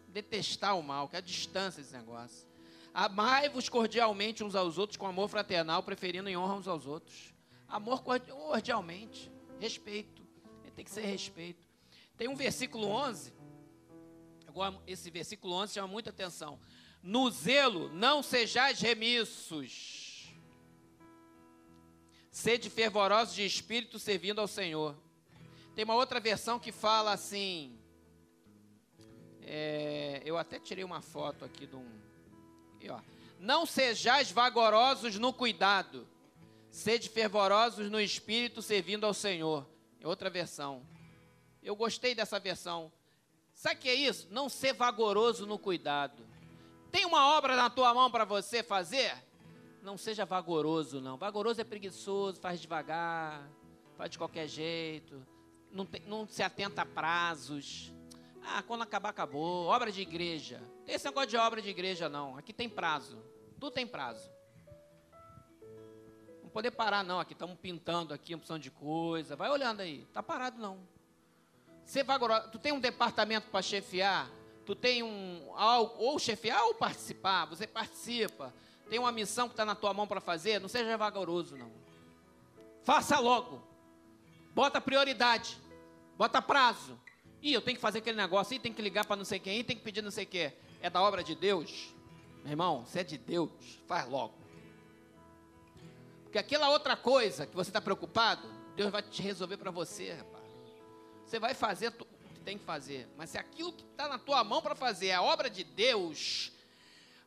detestar 0.08 0.76
o 0.76 0.82
mal, 0.82 1.08
que 1.08 1.16
é 1.16 1.18
a 1.18 1.22
distância 1.22 1.82
desse 1.82 1.94
negócio. 1.94 2.48
Amai-vos 2.94 3.68
cordialmente 3.68 4.42
uns 4.42 4.56
aos 4.56 4.78
outros 4.78 4.96
com 4.96 5.06
amor 5.06 5.28
fraternal, 5.28 5.82
preferindo 5.82 6.30
em 6.30 6.36
honra 6.36 6.54
uns 6.54 6.66
aos 6.66 6.86
outros. 6.86 7.34
Amor 7.68 8.02
cordialmente, 8.02 9.30
respeito. 9.60 10.24
Tem 10.74 10.84
que 10.84 10.90
ser 10.90 11.06
respeito. 11.06 11.66
Tem 12.16 12.28
um 12.28 12.34
versículo 12.34 12.86
11 12.88 13.32
Agora, 14.56 14.80
esse 14.86 15.10
versículo 15.10 15.52
11 15.52 15.74
chama 15.74 15.86
muita 15.86 16.08
atenção. 16.08 16.58
No 17.02 17.30
zelo 17.30 17.90
não 17.90 18.22
sejais 18.22 18.80
remissos. 18.80 20.34
Sede 22.30 22.70
fervorosos 22.70 23.34
de 23.34 23.44
espírito 23.44 23.98
servindo 23.98 24.40
ao 24.40 24.48
Senhor. 24.48 24.96
Tem 25.74 25.84
uma 25.84 25.94
outra 25.94 26.18
versão 26.18 26.58
que 26.58 26.72
fala 26.72 27.12
assim. 27.12 27.78
É, 29.42 30.22
eu 30.24 30.38
até 30.38 30.58
tirei 30.58 30.84
uma 30.84 31.02
foto 31.02 31.44
aqui 31.44 31.66
de 31.66 31.76
um. 31.76 31.86
Ó, 32.88 33.00
não 33.38 33.66
sejais 33.66 34.30
vagarosos 34.30 35.18
no 35.18 35.34
cuidado. 35.34 36.08
Sede 36.70 37.10
fervorosos 37.10 37.90
no 37.90 38.00
espírito 38.00 38.62
servindo 38.62 39.04
ao 39.04 39.12
Senhor. 39.12 39.68
É 40.00 40.08
outra 40.08 40.30
versão. 40.30 40.82
Eu 41.62 41.76
gostei 41.76 42.14
dessa 42.14 42.40
versão. 42.40 42.90
Sabe 43.56 43.76
o 43.76 43.78
que 43.78 43.88
é 43.88 43.94
isso? 43.94 44.28
Não 44.30 44.50
ser 44.50 44.74
vagaroso 44.74 45.46
no 45.46 45.58
cuidado. 45.58 46.22
Tem 46.90 47.06
uma 47.06 47.36
obra 47.36 47.56
na 47.56 47.70
tua 47.70 47.92
mão 47.94 48.10
para 48.10 48.26
você 48.26 48.62
fazer? 48.62 49.16
Não 49.82 49.96
seja 49.96 50.26
vagaroso, 50.26 51.00
não. 51.00 51.16
Vagaroso 51.16 51.58
é 51.58 51.64
preguiçoso, 51.64 52.38
faz 52.38 52.60
devagar, 52.60 53.50
faz 53.96 54.10
de 54.10 54.18
qualquer 54.18 54.46
jeito, 54.46 55.26
não, 55.72 55.88
não 56.06 56.28
se 56.28 56.42
atenta 56.42 56.82
a 56.82 56.86
prazos. 56.86 57.92
Ah, 58.42 58.62
quando 58.62 58.82
acabar, 58.82 59.08
acabou. 59.08 59.66
Obra 59.66 59.90
de 59.90 60.02
igreja. 60.02 60.62
Esse 60.86 61.06
negócio 61.06 61.30
de 61.30 61.36
obra 61.38 61.62
de 61.62 61.70
igreja, 61.70 62.10
não. 62.10 62.36
Aqui 62.36 62.52
tem 62.52 62.68
prazo. 62.68 63.18
Tudo 63.58 63.72
tem 63.72 63.86
prazo. 63.86 64.30
Não 66.42 66.50
poder 66.50 66.72
parar, 66.72 67.02
não. 67.02 67.20
Aqui 67.20 67.32
estamos 67.32 67.58
pintando 67.58 68.12
aqui 68.12 68.34
opção 68.34 68.58
de 68.58 68.70
coisa. 68.70 69.34
Vai 69.34 69.50
olhando 69.50 69.80
aí. 69.80 70.02
Está 70.02 70.22
parado, 70.22 70.60
não. 70.60 70.78
Você 71.86 72.02
vai 72.02 72.16
agora, 72.16 72.40
tu 72.40 72.58
tem 72.58 72.72
um 72.72 72.80
departamento 72.80 73.48
para 73.48 73.62
chefiar, 73.62 74.28
tu 74.66 74.74
tem 74.74 75.04
um 75.04 75.48
ou 75.54 76.18
chefiar 76.18 76.64
ou 76.64 76.74
participar, 76.74 77.44
você 77.44 77.64
participa. 77.64 78.52
Tem 78.90 78.98
uma 78.98 79.12
missão 79.12 79.48
que 79.48 79.52
está 79.52 79.64
na 79.64 79.76
tua 79.76 79.94
mão 79.94 80.06
para 80.06 80.20
fazer, 80.20 80.60
não 80.60 80.68
seja 80.68 80.96
vagaroso 80.96 81.56
não. 81.56 81.70
Faça 82.82 83.18
logo. 83.20 83.62
Bota 84.52 84.80
prioridade. 84.80 85.58
Bota 86.18 86.42
prazo. 86.42 86.98
E 87.40 87.52
eu 87.52 87.62
tenho 87.62 87.76
que 87.76 87.80
fazer 87.80 87.98
aquele 87.98 88.16
negócio, 88.16 88.54
e 88.54 88.58
tem 88.58 88.72
que 88.72 88.82
ligar 88.82 89.04
para 89.04 89.16
não 89.16 89.24
sei 89.24 89.38
quem, 89.38 89.60
e 89.60 89.64
tem 89.64 89.76
que 89.76 89.82
pedir 89.82 90.02
não 90.02 90.10
sei 90.10 90.26
quê. 90.26 90.52
É 90.80 90.90
da 90.90 91.00
obra 91.00 91.22
de 91.22 91.36
Deus? 91.36 91.94
Meu 92.42 92.50
irmão, 92.52 92.84
se 92.86 92.98
é 92.98 93.04
de 93.04 93.16
Deus, 93.16 93.50
faz 93.86 94.08
logo. 94.08 94.34
Porque 96.24 96.38
aquela 96.38 96.68
outra 96.68 96.96
coisa 96.96 97.46
que 97.46 97.54
você 97.54 97.70
está 97.70 97.80
preocupado, 97.80 98.48
Deus 98.74 98.90
vai 98.90 99.02
te 99.02 99.22
resolver 99.22 99.56
para 99.56 99.70
você, 99.70 100.14
rapaz. 100.14 100.35
Você 101.26 101.40
vai 101.40 101.54
fazer 101.54 101.88
o 101.88 101.92
que 101.92 102.40
tem 102.44 102.56
que 102.56 102.64
fazer. 102.64 103.08
Mas 103.16 103.30
se 103.30 103.38
aquilo 103.38 103.72
que 103.72 103.84
está 103.84 104.08
na 104.08 104.18
tua 104.18 104.44
mão 104.44 104.62
para 104.62 104.76
fazer 104.76 105.08
é 105.08 105.14
a 105.14 105.22
obra 105.22 105.50
de 105.50 105.64
Deus, 105.64 106.52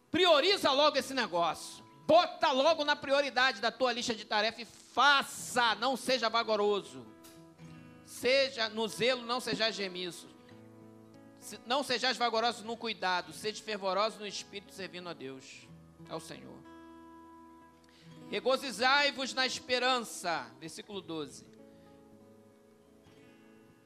prioriza 0.09 0.71
logo 0.71 0.97
esse 0.97 1.13
negócio. 1.13 1.83
Bota 2.07 2.51
logo 2.51 2.83
na 2.85 2.95
prioridade 2.95 3.62
da 3.62 3.71
tua 3.71 3.91
lista 3.91 4.15
de 4.15 4.25
tarefas 4.25 4.62
e 4.62 4.65
faça, 4.65 5.75
não 5.75 5.97
seja 5.97 6.29
vagaroso. 6.29 7.05
Seja 8.05 8.69
no 8.69 8.88
zelo, 8.88 9.21
não 9.21 9.39
sejais 9.39 9.75
gemiços. 9.75 10.29
Não 11.65 11.83
sejais 11.83 12.17
vagarosos 12.17 12.63
no 12.63 12.75
cuidado, 12.75 13.33
seja 13.33 13.62
fervorosos 13.62 14.19
no 14.19 14.27
espírito 14.27 14.73
servindo 14.73 15.09
a 15.09 15.13
Deus, 15.13 15.67
ao 16.09 16.19
Senhor. 16.19 16.57
Regozijai-vos 18.29 19.33
na 19.33 19.45
esperança, 19.45 20.49
versículo 20.59 21.01
12. 21.01 21.59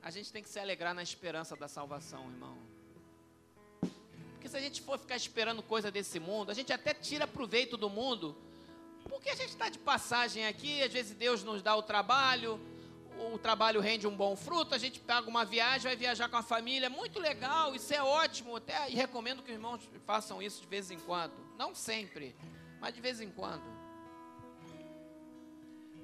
A 0.04 0.12
gente 0.12 0.32
tem 0.32 0.44
que 0.44 0.50
se 0.50 0.60
alegrar 0.60 0.94
na 0.94 1.02
esperança 1.02 1.56
da 1.56 1.68
salvação, 1.68 2.30
irmão. 2.30 2.58
Porque 4.34 4.50
se 4.50 4.58
a 4.58 4.60
gente 4.60 4.82
for 4.82 5.00
ficar 5.00 5.16
esperando 5.16 5.64
coisa 5.64 5.90
desse 5.90 6.20
mundo, 6.20 6.52
a 6.52 6.54
gente 6.54 6.74
até 6.74 6.94
tira 6.94 7.26
proveito 7.26 7.78
do 7.78 7.90
mundo 7.90 8.36
porque 9.10 9.30
a 9.30 9.36
gente 9.36 9.50
está 9.50 9.70
de 9.70 9.80
passagem 9.80 10.48
aqui, 10.48 10.82
às 10.82 10.92
vezes 10.92 11.14
Deus 11.14 11.44
nos 11.44 11.62
dá 11.62 11.76
o 11.76 11.84
trabalho, 11.84 12.60
o 13.32 13.38
trabalho 13.38 13.80
rende 13.80 14.08
um 14.08 14.16
bom 14.16 14.36
fruto, 14.36 14.74
a 14.74 14.78
gente 14.78 15.00
pega 15.00 15.30
uma 15.30 15.46
viagem, 15.46 15.84
vai 15.84 15.96
viajar 15.96 16.30
com 16.30 16.38
a 16.38 16.42
família, 16.42 16.90
muito 16.90 17.20
legal, 17.20 17.76
isso 17.76 17.94
é 17.94 18.02
ótimo, 18.02 18.56
até 18.56 18.90
e 18.90 18.96
recomendo 18.96 19.44
que 19.44 19.52
os 19.52 19.56
irmãos 19.56 19.82
façam 20.06 20.42
isso 20.42 20.62
de 20.62 20.68
vez 20.68 20.90
em 20.90 21.00
quando. 21.00 21.34
Não 21.58 21.76
sempre, 21.76 22.36
mas 22.80 22.94
de 22.94 23.02
vez 23.02 23.22
em 23.22 23.30
quando. 23.30 23.64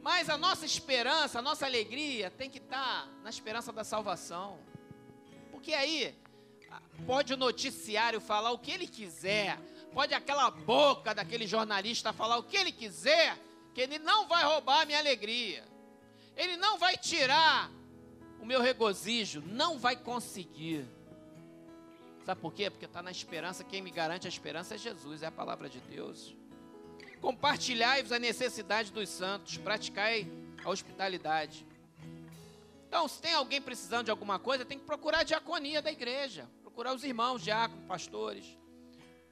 Mas 0.01 0.29
a 0.29 0.38
nossa 0.38 0.65
esperança, 0.65 1.39
a 1.39 1.41
nossa 1.41 1.65
alegria 1.65 2.29
tem 2.29 2.49
que 2.49 2.57
estar 2.57 3.03
tá 3.03 3.07
na 3.23 3.29
esperança 3.29 3.71
da 3.71 3.83
salvação. 3.83 4.59
Porque 5.51 5.73
aí 5.73 6.15
pode 7.05 7.33
o 7.33 7.38
noticiário 7.38 8.21
falar 8.21 8.51
o 8.51 8.59
que 8.59 8.71
ele 8.71 8.88
quiser, 8.88 9.57
pode 9.93 10.13
aquela 10.13 10.49
boca 10.49 11.13
daquele 11.13 11.47
jornalista 11.47 12.13
falar 12.13 12.38
o 12.38 12.43
que 12.43 12.57
ele 12.57 12.71
quiser, 12.71 13.38
que 13.73 13.81
ele 13.81 13.99
não 13.99 14.27
vai 14.27 14.43
roubar 14.43 14.81
a 14.81 14.85
minha 14.85 14.99
alegria. 14.99 15.63
Ele 16.35 16.55
não 16.55 16.77
vai 16.77 16.95
tirar 16.95 17.69
o 18.39 18.45
meu 18.45 18.62
regozijo, 18.62 19.41
não 19.45 19.77
vai 19.77 19.95
conseguir. 19.95 20.85
Sabe 22.25 22.39
por 22.39 22.53
quê? 22.53 22.69
Porque 22.69 22.85
está 22.85 23.01
na 23.01 23.12
esperança, 23.12 23.63
quem 23.63 23.81
me 23.81 23.91
garante 23.91 24.27
a 24.27 24.29
esperança 24.29 24.75
é 24.75 24.77
Jesus, 24.77 25.23
é 25.23 25.27
a 25.27 25.31
palavra 25.31 25.67
de 25.67 25.79
Deus. 25.81 26.35
Compartilhai-vos 27.21 28.12
a 28.12 28.19
necessidade 28.19 28.91
dos 28.91 29.10
santos, 29.10 29.58
praticai 29.58 30.27
a 30.63 30.69
hospitalidade. 30.69 31.65
Então, 32.88 33.08
se 33.08 33.21
tem 33.21 33.34
alguém 33.34 33.62
precisando 33.62 34.05
de 34.05 34.12
alguma 34.12 34.39
coisa, 34.39 34.65
tem 34.65 34.79
que 34.79 34.86
procurar 34.86 35.19
a 35.19 35.23
diaconia 35.23 35.82
da 35.82 35.91
igreja, 35.91 36.49
procurar 36.62 36.93
os 36.93 37.03
irmãos, 37.03 37.43
diáconos, 37.43 37.86
pastores. 37.86 38.58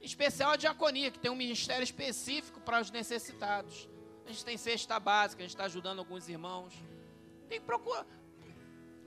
Em 0.00 0.06
especial 0.06 0.52
a 0.52 0.56
diaconia, 0.56 1.10
que 1.10 1.18
tem 1.18 1.30
um 1.30 1.34
ministério 1.34 1.82
específico 1.82 2.60
para 2.60 2.80
os 2.80 2.90
necessitados. 2.90 3.88
A 4.24 4.30
gente 4.30 4.44
tem 4.44 4.56
cesta 4.56 5.00
básica, 5.00 5.42
a 5.42 5.46
gente 5.46 5.54
está 5.54 5.64
ajudando 5.64 5.98
alguns 5.98 6.28
irmãos. 6.28 6.72
Tem 7.48 7.58
que 7.58 7.66
procurar. 7.66 8.06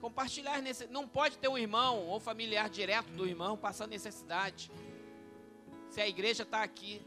Compartilhar 0.01 0.61
nesse. 0.61 0.87
Não 0.87 1.07
pode 1.07 1.37
ter 1.37 1.47
um 1.47 1.57
irmão 1.57 2.07
ou 2.07 2.19
familiar 2.19 2.69
direto 2.69 3.09
do 3.11 3.27
irmão 3.27 3.55
passando 3.55 3.91
necessidade. 3.91 4.71
Se 5.91 6.01
a 6.01 6.07
igreja 6.07 6.43
está 6.43 6.63
aqui. 6.63 7.01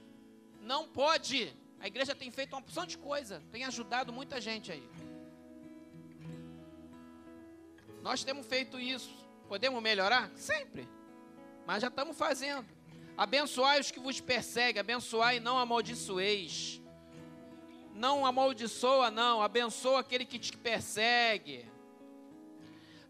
Não 0.61 0.89
pode. 0.89 1.53
A 1.85 1.87
igreja 1.87 2.15
tem 2.15 2.31
feito 2.31 2.55
uma 2.55 2.61
opção 2.61 2.87
de 2.87 2.97
coisa. 2.97 3.43
Tem 3.53 3.63
ajudado 3.63 4.11
muita 4.11 4.41
gente 4.41 4.73
aí. 4.73 4.83
Nós 8.01 8.25
temos 8.25 8.47
feito 8.47 8.81
isso. 8.81 9.15
Podemos 9.51 9.83
melhorar? 9.83 10.31
Sempre. 10.35 10.89
Mas 11.67 11.83
já 11.83 11.89
estamos 11.89 12.17
fazendo. 12.17 12.67
Abençoai 13.19 13.81
os 13.81 13.91
que 13.91 14.01
vos 14.01 14.19
perseguem, 14.19 14.81
abençoai 14.81 15.37
e 15.37 15.41
não 15.41 15.59
amaldiçoeis. 15.59 16.81
Não 17.93 18.25
amaldiçoa, 18.25 19.11
não, 19.11 19.43
abençoa 19.43 20.01
aquele 20.01 20.25
que 20.25 20.39
te 20.39 20.57
persegue. 20.57 21.71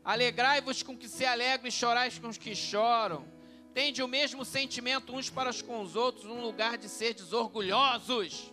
Alegrai-vos 0.04 0.82
com 0.82 0.98
que 0.98 1.08
se 1.08 1.24
alegram 1.24 1.68
e 1.68 1.70
chorais 1.70 2.18
com 2.18 2.26
os 2.26 2.38
que 2.38 2.56
choram. 2.56 3.24
Tende 3.72 4.02
o 4.02 4.08
mesmo 4.08 4.44
sentimento 4.44 5.14
uns 5.14 5.30
para 5.30 5.54
com 5.62 5.80
os 5.80 5.94
outros, 5.94 6.24
num 6.24 6.42
lugar 6.42 6.76
de 6.76 6.88
ser 6.88 7.14
orgulhosos. 7.32 8.52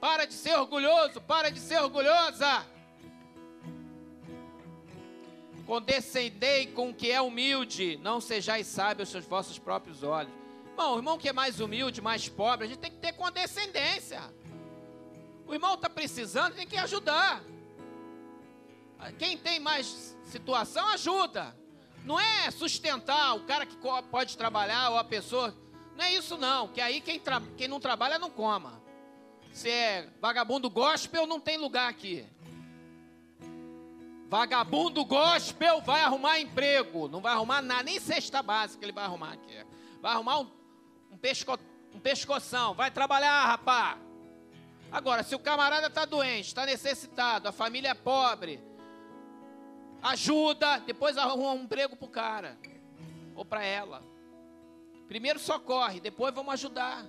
Para 0.00 0.26
de 0.26 0.34
ser 0.34 0.56
orgulhoso, 0.56 1.20
para 1.20 1.50
de 1.50 1.58
ser 1.58 1.80
orgulhosa. 1.80 2.64
Condescendei 5.66 6.66
com 6.68 6.90
o 6.90 6.94
que 6.94 7.10
é 7.10 7.20
humilde, 7.20 7.98
não 8.02 8.20
sejais 8.20 8.66
sábios 8.66 9.14
aos 9.14 9.24
vossos 9.24 9.58
próprios 9.58 10.02
olhos. 10.02 10.32
Irmão, 10.70 10.94
o 10.94 10.96
irmão 10.98 11.18
que 11.18 11.28
é 11.28 11.32
mais 11.32 11.60
humilde, 11.60 12.00
mais 12.00 12.28
pobre, 12.28 12.66
a 12.66 12.68
gente 12.68 12.78
tem 12.78 12.90
que 12.90 12.98
ter 12.98 13.12
condescendência. 13.12 14.22
O 15.46 15.52
irmão 15.52 15.74
está 15.74 15.90
precisando, 15.90 16.54
tem 16.54 16.66
que 16.66 16.76
ajudar. 16.76 17.42
Quem 19.18 19.36
tem 19.36 19.58
mais 19.58 20.16
situação, 20.24 20.86
ajuda. 20.88 21.56
Não 22.04 22.18
é 22.18 22.50
sustentar 22.50 23.34
o 23.34 23.40
cara 23.40 23.66
que 23.66 23.76
pode 24.10 24.36
trabalhar 24.36 24.90
ou 24.90 24.98
a 24.98 25.04
pessoa. 25.04 25.54
Não 25.96 26.04
é 26.04 26.14
isso 26.14 26.38
não, 26.38 26.68
que 26.68 26.80
aí 26.80 27.00
quem, 27.00 27.20
quem 27.56 27.68
não 27.68 27.80
trabalha 27.80 28.18
não 28.18 28.30
coma. 28.30 28.80
Se 29.52 29.68
é 29.68 30.08
vagabundo 30.20 30.70
gospel, 30.70 31.26
não 31.26 31.40
tem 31.40 31.56
lugar 31.56 31.88
aqui. 31.88 32.24
Vagabundo 34.28 35.04
gospel 35.04 35.80
vai 35.80 36.02
arrumar 36.02 36.38
emprego. 36.38 37.08
Não 37.08 37.20
vai 37.20 37.32
arrumar 37.32 37.62
nada, 37.62 37.82
nem 37.82 37.98
cesta 37.98 38.42
básica 38.42 38.84
ele 38.84 38.92
vai 38.92 39.04
arrumar 39.04 39.32
aqui. 39.32 39.66
Vai 40.00 40.12
arrumar 40.12 40.40
um, 40.40 40.50
um, 41.10 41.16
pesco, 41.16 41.58
um 41.94 41.98
pescoção. 41.98 42.74
Vai 42.74 42.90
trabalhar, 42.90 43.46
rapá. 43.46 43.98
Agora, 44.90 45.22
se 45.22 45.34
o 45.34 45.38
camarada 45.38 45.86
está 45.86 46.04
doente, 46.04 46.46
está 46.46 46.64
necessitado, 46.64 47.48
a 47.48 47.52
família 47.52 47.90
é 47.90 47.94
pobre, 47.94 48.58
ajuda, 50.02 50.78
depois 50.78 51.18
arruma 51.18 51.52
um 51.52 51.64
emprego 51.64 51.94
para 51.94 52.06
o 52.06 52.10
cara 52.10 52.58
ou 53.34 53.44
para 53.44 53.64
ela. 53.64 54.02
Primeiro 55.06 55.38
socorre, 55.38 56.00
depois 56.00 56.34
vamos 56.34 56.54
ajudar 56.54 57.04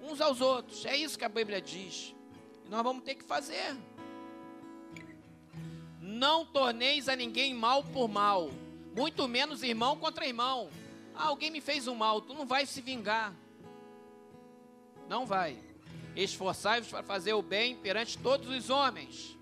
uns 0.00 0.20
aos 0.20 0.40
outros. 0.40 0.84
É 0.84 0.96
isso 0.96 1.18
que 1.18 1.24
a 1.24 1.28
Bíblia 1.28 1.60
diz. 1.60 2.14
E 2.64 2.68
nós 2.68 2.82
vamos 2.82 3.04
ter 3.04 3.14
que 3.14 3.24
fazer. 3.24 3.76
Não 6.00 6.44
torneis 6.44 7.08
a 7.08 7.14
ninguém 7.16 7.54
mal 7.54 7.84
por 7.84 8.08
mal, 8.08 8.50
muito 8.96 9.28
menos 9.28 9.62
irmão 9.62 9.96
contra 9.96 10.26
irmão. 10.26 10.70
Ah, 11.14 11.26
alguém 11.26 11.50
me 11.50 11.60
fez 11.60 11.86
um 11.86 11.94
mal, 11.94 12.20
tu 12.20 12.32
não 12.32 12.46
vai 12.46 12.64
se 12.64 12.80
vingar. 12.80 13.34
Não 15.08 15.26
vai. 15.26 15.58
Esforçai-vos 16.16 16.88
para 16.88 17.02
fazer 17.02 17.32
o 17.32 17.42
bem 17.42 17.76
perante 17.76 18.18
todos 18.18 18.48
os 18.48 18.70
homens. 18.70 19.36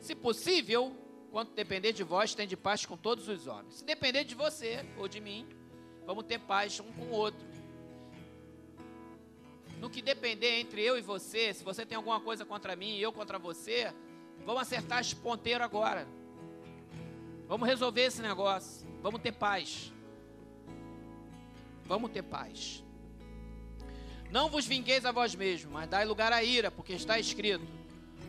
Se 0.00 0.14
possível, 0.14 0.96
quanto 1.30 1.52
depender 1.52 1.92
de 1.92 2.02
vós, 2.02 2.34
tem 2.34 2.46
de 2.46 2.56
paz 2.56 2.86
com 2.86 2.96
todos 2.96 3.28
os 3.28 3.46
homens. 3.46 3.74
Se 3.74 3.84
depender 3.84 4.24
de 4.24 4.34
você 4.34 4.84
ou 4.96 5.06
de 5.06 5.20
mim, 5.20 5.46
vamos 6.06 6.24
ter 6.24 6.38
paz 6.38 6.80
um 6.80 6.90
com 6.92 7.02
o 7.02 7.10
outro. 7.10 7.49
No 9.80 9.90
que 9.90 10.00
depender 10.00 10.60
entre 10.60 10.82
eu 10.82 10.96
e 10.96 11.00
você, 11.00 11.52
se 11.52 11.64
você 11.64 11.84
tem 11.84 11.96
alguma 11.96 12.20
coisa 12.20 12.44
contra 12.44 12.76
mim 12.76 12.96
e 12.96 13.02
eu 13.02 13.12
contra 13.12 13.38
você, 13.38 13.92
Vamos 14.44 14.62
acertar 14.62 15.00
esse 15.00 15.14
ponteiro 15.14 15.62
agora. 15.62 16.06
Vamos 17.46 17.68
resolver 17.68 18.02
esse 18.02 18.22
negócio. 18.22 18.86
Vamos 19.02 19.20
ter 19.20 19.32
paz. 19.32 19.92
Vamos 21.84 22.10
ter 22.10 22.22
paz. 22.22 22.82
Não 24.30 24.48
vos 24.48 24.66
vingueis 24.66 25.04
a 25.04 25.12
vós 25.12 25.34
mesmos, 25.34 25.72
mas 25.72 25.88
dai 25.88 26.04
lugar 26.04 26.32
à 26.32 26.42
ira, 26.42 26.70
porque 26.70 26.92
está 26.92 27.18
escrito: 27.18 27.66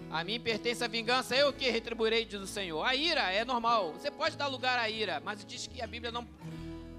A 0.10 0.24
mim 0.24 0.40
pertence 0.40 0.84
a 0.84 0.88
vingança, 0.88 1.36
eu 1.36 1.54
que 1.54 1.70
retribuirei, 1.70 2.26
diz 2.26 2.42
o 2.42 2.48
Senhor. 2.48 2.84
A 2.84 2.96
ira 2.96 3.32
é 3.32 3.46
normal. 3.46 3.94
Você 3.94 4.10
pode 4.10 4.36
dar 4.36 4.48
lugar 4.48 4.80
à 4.80 4.90
ira, 4.90 5.22
mas 5.24 5.46
diz 5.46 5.68
que 5.68 5.82
a 5.82 5.88
Bíblia 5.88 6.12
não 6.12 6.28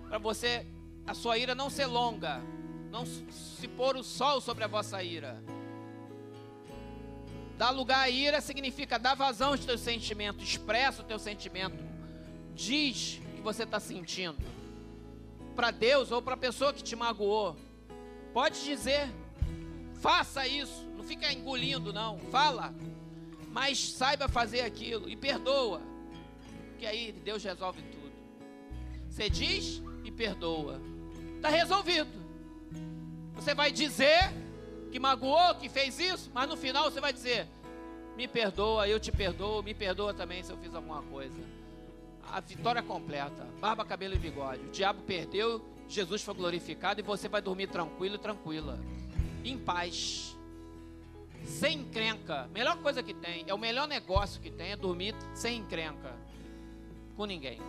para 0.08 0.18
você 0.18 0.66
a 1.06 1.14
sua 1.14 1.36
ira 1.36 1.54
não 1.54 1.68
ser 1.68 1.86
longa, 1.86 2.40
não 2.92 3.06
se 3.06 3.66
pôr 3.68 3.96
o 3.96 4.04
sol 4.04 4.38
sobre 4.38 4.62
a 4.64 4.66
vossa 4.66 5.02
ira. 5.02 5.42
Dar 7.56 7.70
lugar 7.70 8.00
à 8.00 8.10
ira 8.10 8.38
significa 8.42 8.98
dar 8.98 9.14
vazão 9.14 9.52
aos 9.52 9.64
teus 9.64 9.80
sentimentos, 9.80 10.46
expressa 10.46 11.00
o 11.00 11.04
teu 11.04 11.18
sentimento, 11.18 11.82
diz 12.54 13.18
o 13.32 13.36
que 13.36 13.40
você 13.40 13.62
está 13.62 13.80
sentindo. 13.80 14.36
Para 15.56 15.70
Deus 15.70 16.12
ou 16.12 16.20
para 16.20 16.34
a 16.34 16.36
pessoa 16.36 16.72
que 16.72 16.82
te 16.82 16.94
magoou. 16.94 17.56
Pode 18.34 18.62
dizer, 18.62 19.08
faça 19.94 20.46
isso, 20.46 20.86
não 20.94 21.02
fica 21.02 21.32
engolindo, 21.32 21.94
não. 21.94 22.18
Fala, 22.30 22.74
mas 23.48 23.92
saiba 23.92 24.28
fazer 24.28 24.60
aquilo 24.60 25.08
e 25.08 25.16
perdoa, 25.16 25.80
que 26.78 26.84
aí 26.84 27.10
Deus 27.10 27.42
resolve 27.42 27.80
tudo. 27.80 28.12
Você 29.08 29.30
diz 29.30 29.82
e 30.04 30.10
perdoa, 30.10 30.78
está 31.36 31.48
resolvido. 31.48 32.21
Você 33.34 33.54
vai 33.54 33.72
dizer 33.72 34.32
que 34.90 34.98
magoou, 34.98 35.54
que 35.54 35.68
fez 35.68 35.98
isso, 35.98 36.30
mas 36.34 36.48
no 36.48 36.56
final 36.56 36.90
você 36.90 37.00
vai 37.00 37.12
dizer: 37.12 37.48
me 38.16 38.28
perdoa, 38.28 38.86
eu 38.88 39.00
te 39.00 39.10
perdoo, 39.10 39.62
me 39.62 39.74
perdoa 39.74 40.12
também 40.12 40.42
se 40.42 40.52
eu 40.52 40.58
fiz 40.58 40.74
alguma 40.74 41.02
coisa. 41.02 41.38
A 42.30 42.40
vitória 42.40 42.82
completa, 42.82 43.46
barba, 43.60 43.84
cabelo 43.84 44.14
e 44.14 44.18
bigode. 44.18 44.60
O 44.66 44.70
diabo 44.70 45.02
perdeu, 45.02 45.64
Jesus 45.88 46.22
foi 46.22 46.34
glorificado 46.34 47.00
e 47.00 47.02
você 47.02 47.28
vai 47.28 47.42
dormir 47.42 47.68
tranquilo 47.68 48.14
e 48.14 48.18
tranquila, 48.18 48.78
em 49.44 49.58
paz, 49.58 50.36
sem 51.44 51.78
encrenca. 51.78 52.48
Melhor 52.52 52.76
coisa 52.78 53.02
que 53.02 53.14
tem, 53.14 53.44
é 53.46 53.54
o 53.54 53.58
melhor 53.58 53.88
negócio 53.88 54.40
que 54.40 54.50
tem, 54.50 54.72
é 54.72 54.76
dormir 54.76 55.14
sem 55.34 55.58
encrenca 55.58 56.14
com 57.16 57.24
ninguém. 57.24 57.60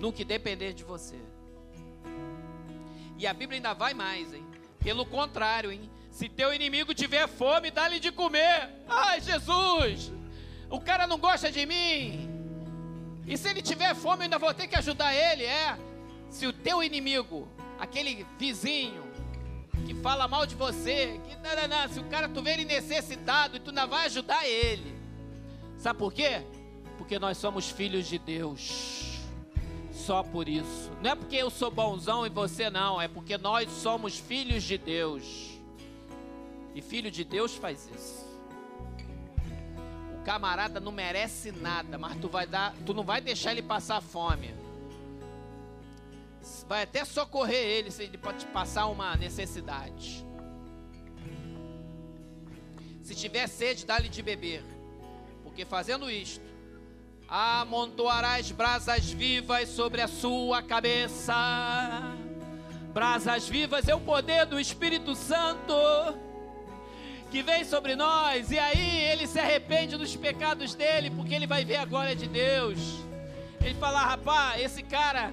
No 0.00 0.12
que 0.12 0.24
depender 0.24 0.72
de 0.72 0.84
você. 0.84 1.18
E 3.22 3.26
a 3.28 3.32
Bíblia 3.32 3.58
ainda 3.58 3.72
vai 3.72 3.94
mais, 3.94 4.34
hein? 4.34 4.44
Pelo 4.80 5.06
contrário, 5.06 5.70
hein? 5.70 5.88
Se 6.10 6.28
teu 6.28 6.52
inimigo 6.52 6.92
tiver 6.92 7.28
fome, 7.28 7.70
dá-lhe 7.70 8.00
de 8.00 8.10
comer. 8.10 8.68
Ai, 8.88 9.20
Jesus! 9.20 10.10
O 10.68 10.80
cara 10.80 11.06
não 11.06 11.16
gosta 11.16 11.48
de 11.48 11.64
mim. 11.64 12.28
E 13.24 13.38
se 13.38 13.48
ele 13.48 13.62
tiver 13.62 13.94
fome, 13.94 14.22
eu 14.22 14.22
ainda 14.24 14.40
vou 14.40 14.52
ter 14.52 14.66
que 14.66 14.74
ajudar 14.74 15.14
ele, 15.14 15.44
é? 15.44 15.78
Se 16.30 16.48
o 16.48 16.52
teu 16.52 16.82
inimigo, 16.82 17.46
aquele 17.78 18.26
vizinho, 18.36 19.04
que 19.86 19.94
fala 19.94 20.26
mal 20.26 20.44
de 20.44 20.56
você, 20.56 21.20
que 21.24 21.36
não, 21.36 21.54
não, 21.54 21.68
não, 21.68 21.88
se 21.94 22.00
o 22.00 22.04
cara 22.08 22.28
tu 22.28 22.42
vê 22.42 22.54
ele 22.54 22.64
necessitado 22.64 23.60
tu 23.60 23.70
ainda 23.70 23.86
vai 23.86 24.06
ajudar 24.06 24.44
ele. 24.48 24.96
Sabe 25.78 25.96
por 25.96 26.12
quê? 26.12 26.42
Porque 26.98 27.20
nós 27.20 27.38
somos 27.38 27.70
filhos 27.70 28.08
de 28.08 28.18
Deus. 28.18 29.11
Só 30.06 30.24
por 30.24 30.48
isso. 30.48 30.90
Não 31.00 31.10
é 31.12 31.14
porque 31.14 31.36
eu 31.36 31.48
sou 31.48 31.70
bonzão 31.70 32.26
e 32.26 32.28
você 32.28 32.68
não, 32.68 33.00
é 33.00 33.06
porque 33.06 33.38
nós 33.38 33.70
somos 33.70 34.18
filhos 34.18 34.64
de 34.64 34.76
Deus. 34.76 35.60
E 36.74 36.82
filho 36.82 37.08
de 37.08 37.22
Deus 37.22 37.54
faz 37.54 37.88
isso. 37.88 38.26
O 40.18 40.24
camarada 40.24 40.80
não 40.80 40.90
merece 40.90 41.52
nada, 41.52 41.96
mas 41.98 42.16
tu 42.16 42.28
vai 42.28 42.48
dar, 42.48 42.74
tu 42.84 42.92
não 42.92 43.04
vai 43.04 43.20
deixar 43.20 43.52
ele 43.52 43.62
passar 43.62 44.00
fome. 44.00 44.52
Vai 46.66 46.82
até 46.82 47.04
socorrer 47.04 47.64
ele 47.64 47.90
se 47.92 48.02
ele 48.02 48.18
pode 48.18 48.44
passar 48.46 48.86
uma 48.86 49.14
necessidade. 49.16 50.26
Se 53.04 53.14
tiver 53.14 53.46
sede, 53.46 53.86
dá-lhe 53.86 54.08
de 54.08 54.20
beber. 54.20 54.64
Porque 55.44 55.64
fazendo 55.64 56.10
isto, 56.10 56.51
amontoarás 57.34 58.52
brasas 58.52 59.10
vivas 59.10 59.70
sobre 59.70 60.02
a 60.02 60.06
sua 60.06 60.62
cabeça. 60.62 61.32
Brasas 62.92 63.48
vivas 63.48 63.88
é 63.88 63.94
o 63.94 64.00
poder 64.00 64.44
do 64.44 64.60
Espírito 64.60 65.14
Santo 65.14 65.72
que 67.30 67.42
vem 67.42 67.64
sobre 67.64 67.96
nós, 67.96 68.50
e 68.50 68.58
aí 68.58 69.04
ele 69.04 69.26
se 69.26 69.40
arrepende 69.40 69.96
dos 69.96 70.14
pecados 70.14 70.74
dele, 70.74 71.08
porque 71.08 71.34
ele 71.34 71.46
vai 71.46 71.64
ver 71.64 71.76
a 71.76 71.86
glória 71.86 72.14
de 72.14 72.28
Deus. 72.28 72.78
Ele 73.62 73.74
fala: 73.76 74.00
rapaz, 74.00 74.60
esse 74.60 74.82
cara 74.82 75.32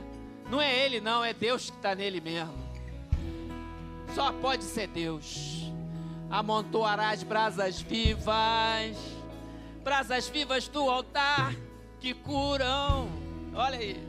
não 0.49 0.61
é 0.61 0.73
ele, 0.73 1.01
não, 1.01 1.21
é 1.21 1.33
Deus 1.33 1.69
que 1.69 1.75
está 1.75 1.93
nele 1.93 2.21
mesmo. 2.21 2.55
Só 4.15 4.31
pode 4.31 4.63
ser 4.63 4.87
Deus. 4.87 5.69
Amontoarás 6.29 7.23
brasas 7.23 7.81
vivas, 7.81 8.95
brasas 9.83 10.29
vivas 10.29 10.69
do 10.69 10.89
altar 10.89 11.53
que 11.99 12.13
curam. 12.13 13.09
Olha 13.53 13.77
aí. 13.77 14.03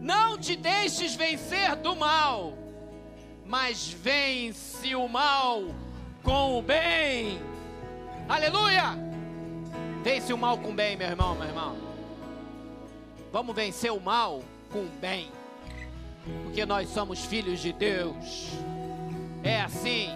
Não 0.00 0.38
te 0.38 0.56
deixes 0.56 1.14
vencer 1.14 1.76
do 1.76 1.96
mal 1.96 2.64
mas 3.46 3.88
vence 3.88 4.94
o 4.94 5.08
mal 5.08 5.62
com 6.22 6.58
o 6.58 6.62
bem. 6.62 7.38
Aleluia! 8.28 8.96
Vence 10.02 10.32
o 10.32 10.38
mal 10.38 10.58
com 10.58 10.70
o 10.70 10.74
bem, 10.74 10.96
meu 10.96 11.08
irmão, 11.08 11.34
meu 11.34 11.46
irmão. 11.46 11.76
Vamos 13.32 13.54
vencer 13.54 13.92
o 13.92 14.00
mal 14.00 14.42
com 14.70 14.80
o 14.80 14.90
bem, 15.00 15.30
porque 16.44 16.64
nós 16.64 16.88
somos 16.88 17.24
filhos 17.24 17.60
de 17.60 17.72
Deus. 17.72 18.50
É 19.42 19.60
assim. 19.60 20.08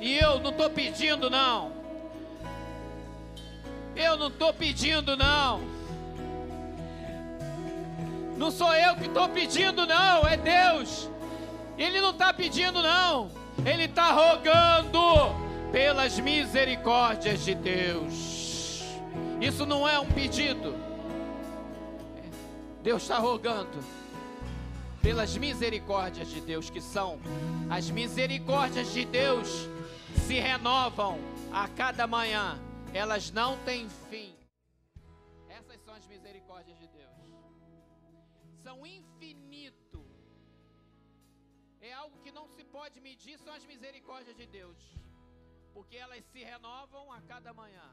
E 0.00 0.16
eu 0.18 0.40
não 0.40 0.50
estou 0.50 0.70
pedindo, 0.70 1.30
não. 1.30 1.83
Eu 3.96 4.16
não 4.16 4.28
estou 4.28 4.52
pedindo, 4.52 5.16
não. 5.16 5.60
Não 8.36 8.50
sou 8.50 8.74
eu 8.74 8.96
que 8.96 9.06
estou 9.06 9.28
pedindo, 9.28 9.86
não. 9.86 10.26
É 10.26 10.36
Deus. 10.36 11.08
Ele 11.78 12.00
não 12.00 12.10
está 12.10 12.32
pedindo, 12.32 12.82
não. 12.82 13.30
Ele 13.64 13.84
está 13.84 14.12
rogando 14.12 15.00
pelas 15.70 16.18
misericórdias 16.18 17.44
de 17.44 17.54
Deus. 17.54 18.82
Isso 19.40 19.64
não 19.66 19.88
é 19.88 19.98
um 19.98 20.06
pedido. 20.06 20.74
Deus 22.82 23.02
está 23.02 23.18
rogando 23.18 23.78
pelas 25.00 25.36
misericórdias 25.36 26.28
de 26.28 26.40
Deus, 26.40 26.70
que 26.70 26.80
são 26.80 27.18
as 27.70 27.90
misericórdias 27.90 28.92
de 28.92 29.04
Deus 29.04 29.68
se 30.26 30.34
renovam 30.34 31.18
a 31.52 31.68
cada 31.68 32.06
manhã. 32.06 32.58
Elas 32.94 33.30
não 33.30 33.62
têm 33.64 33.88
fim. 34.10 34.34
Essas 35.48 35.80
são 35.82 35.94
as 35.94 36.06
misericórdias 36.06 36.78
de 36.78 36.88
Deus. 36.88 37.16
São 38.62 38.86
infinitas 38.86 39.84
é 41.88 41.92
algo 41.92 42.18
que 42.24 42.32
não 42.32 42.46
se 42.48 42.64
pode 42.64 42.98
medir, 43.06 43.38
são 43.38 43.52
as 43.52 43.64
misericórdias 43.66 44.36
de 44.40 44.46
Deus, 44.46 44.78
porque 45.74 45.96
elas 46.04 46.24
se 46.32 46.42
renovam 46.42 47.12
a 47.12 47.20
cada 47.32 47.52
manhã. 47.52 47.88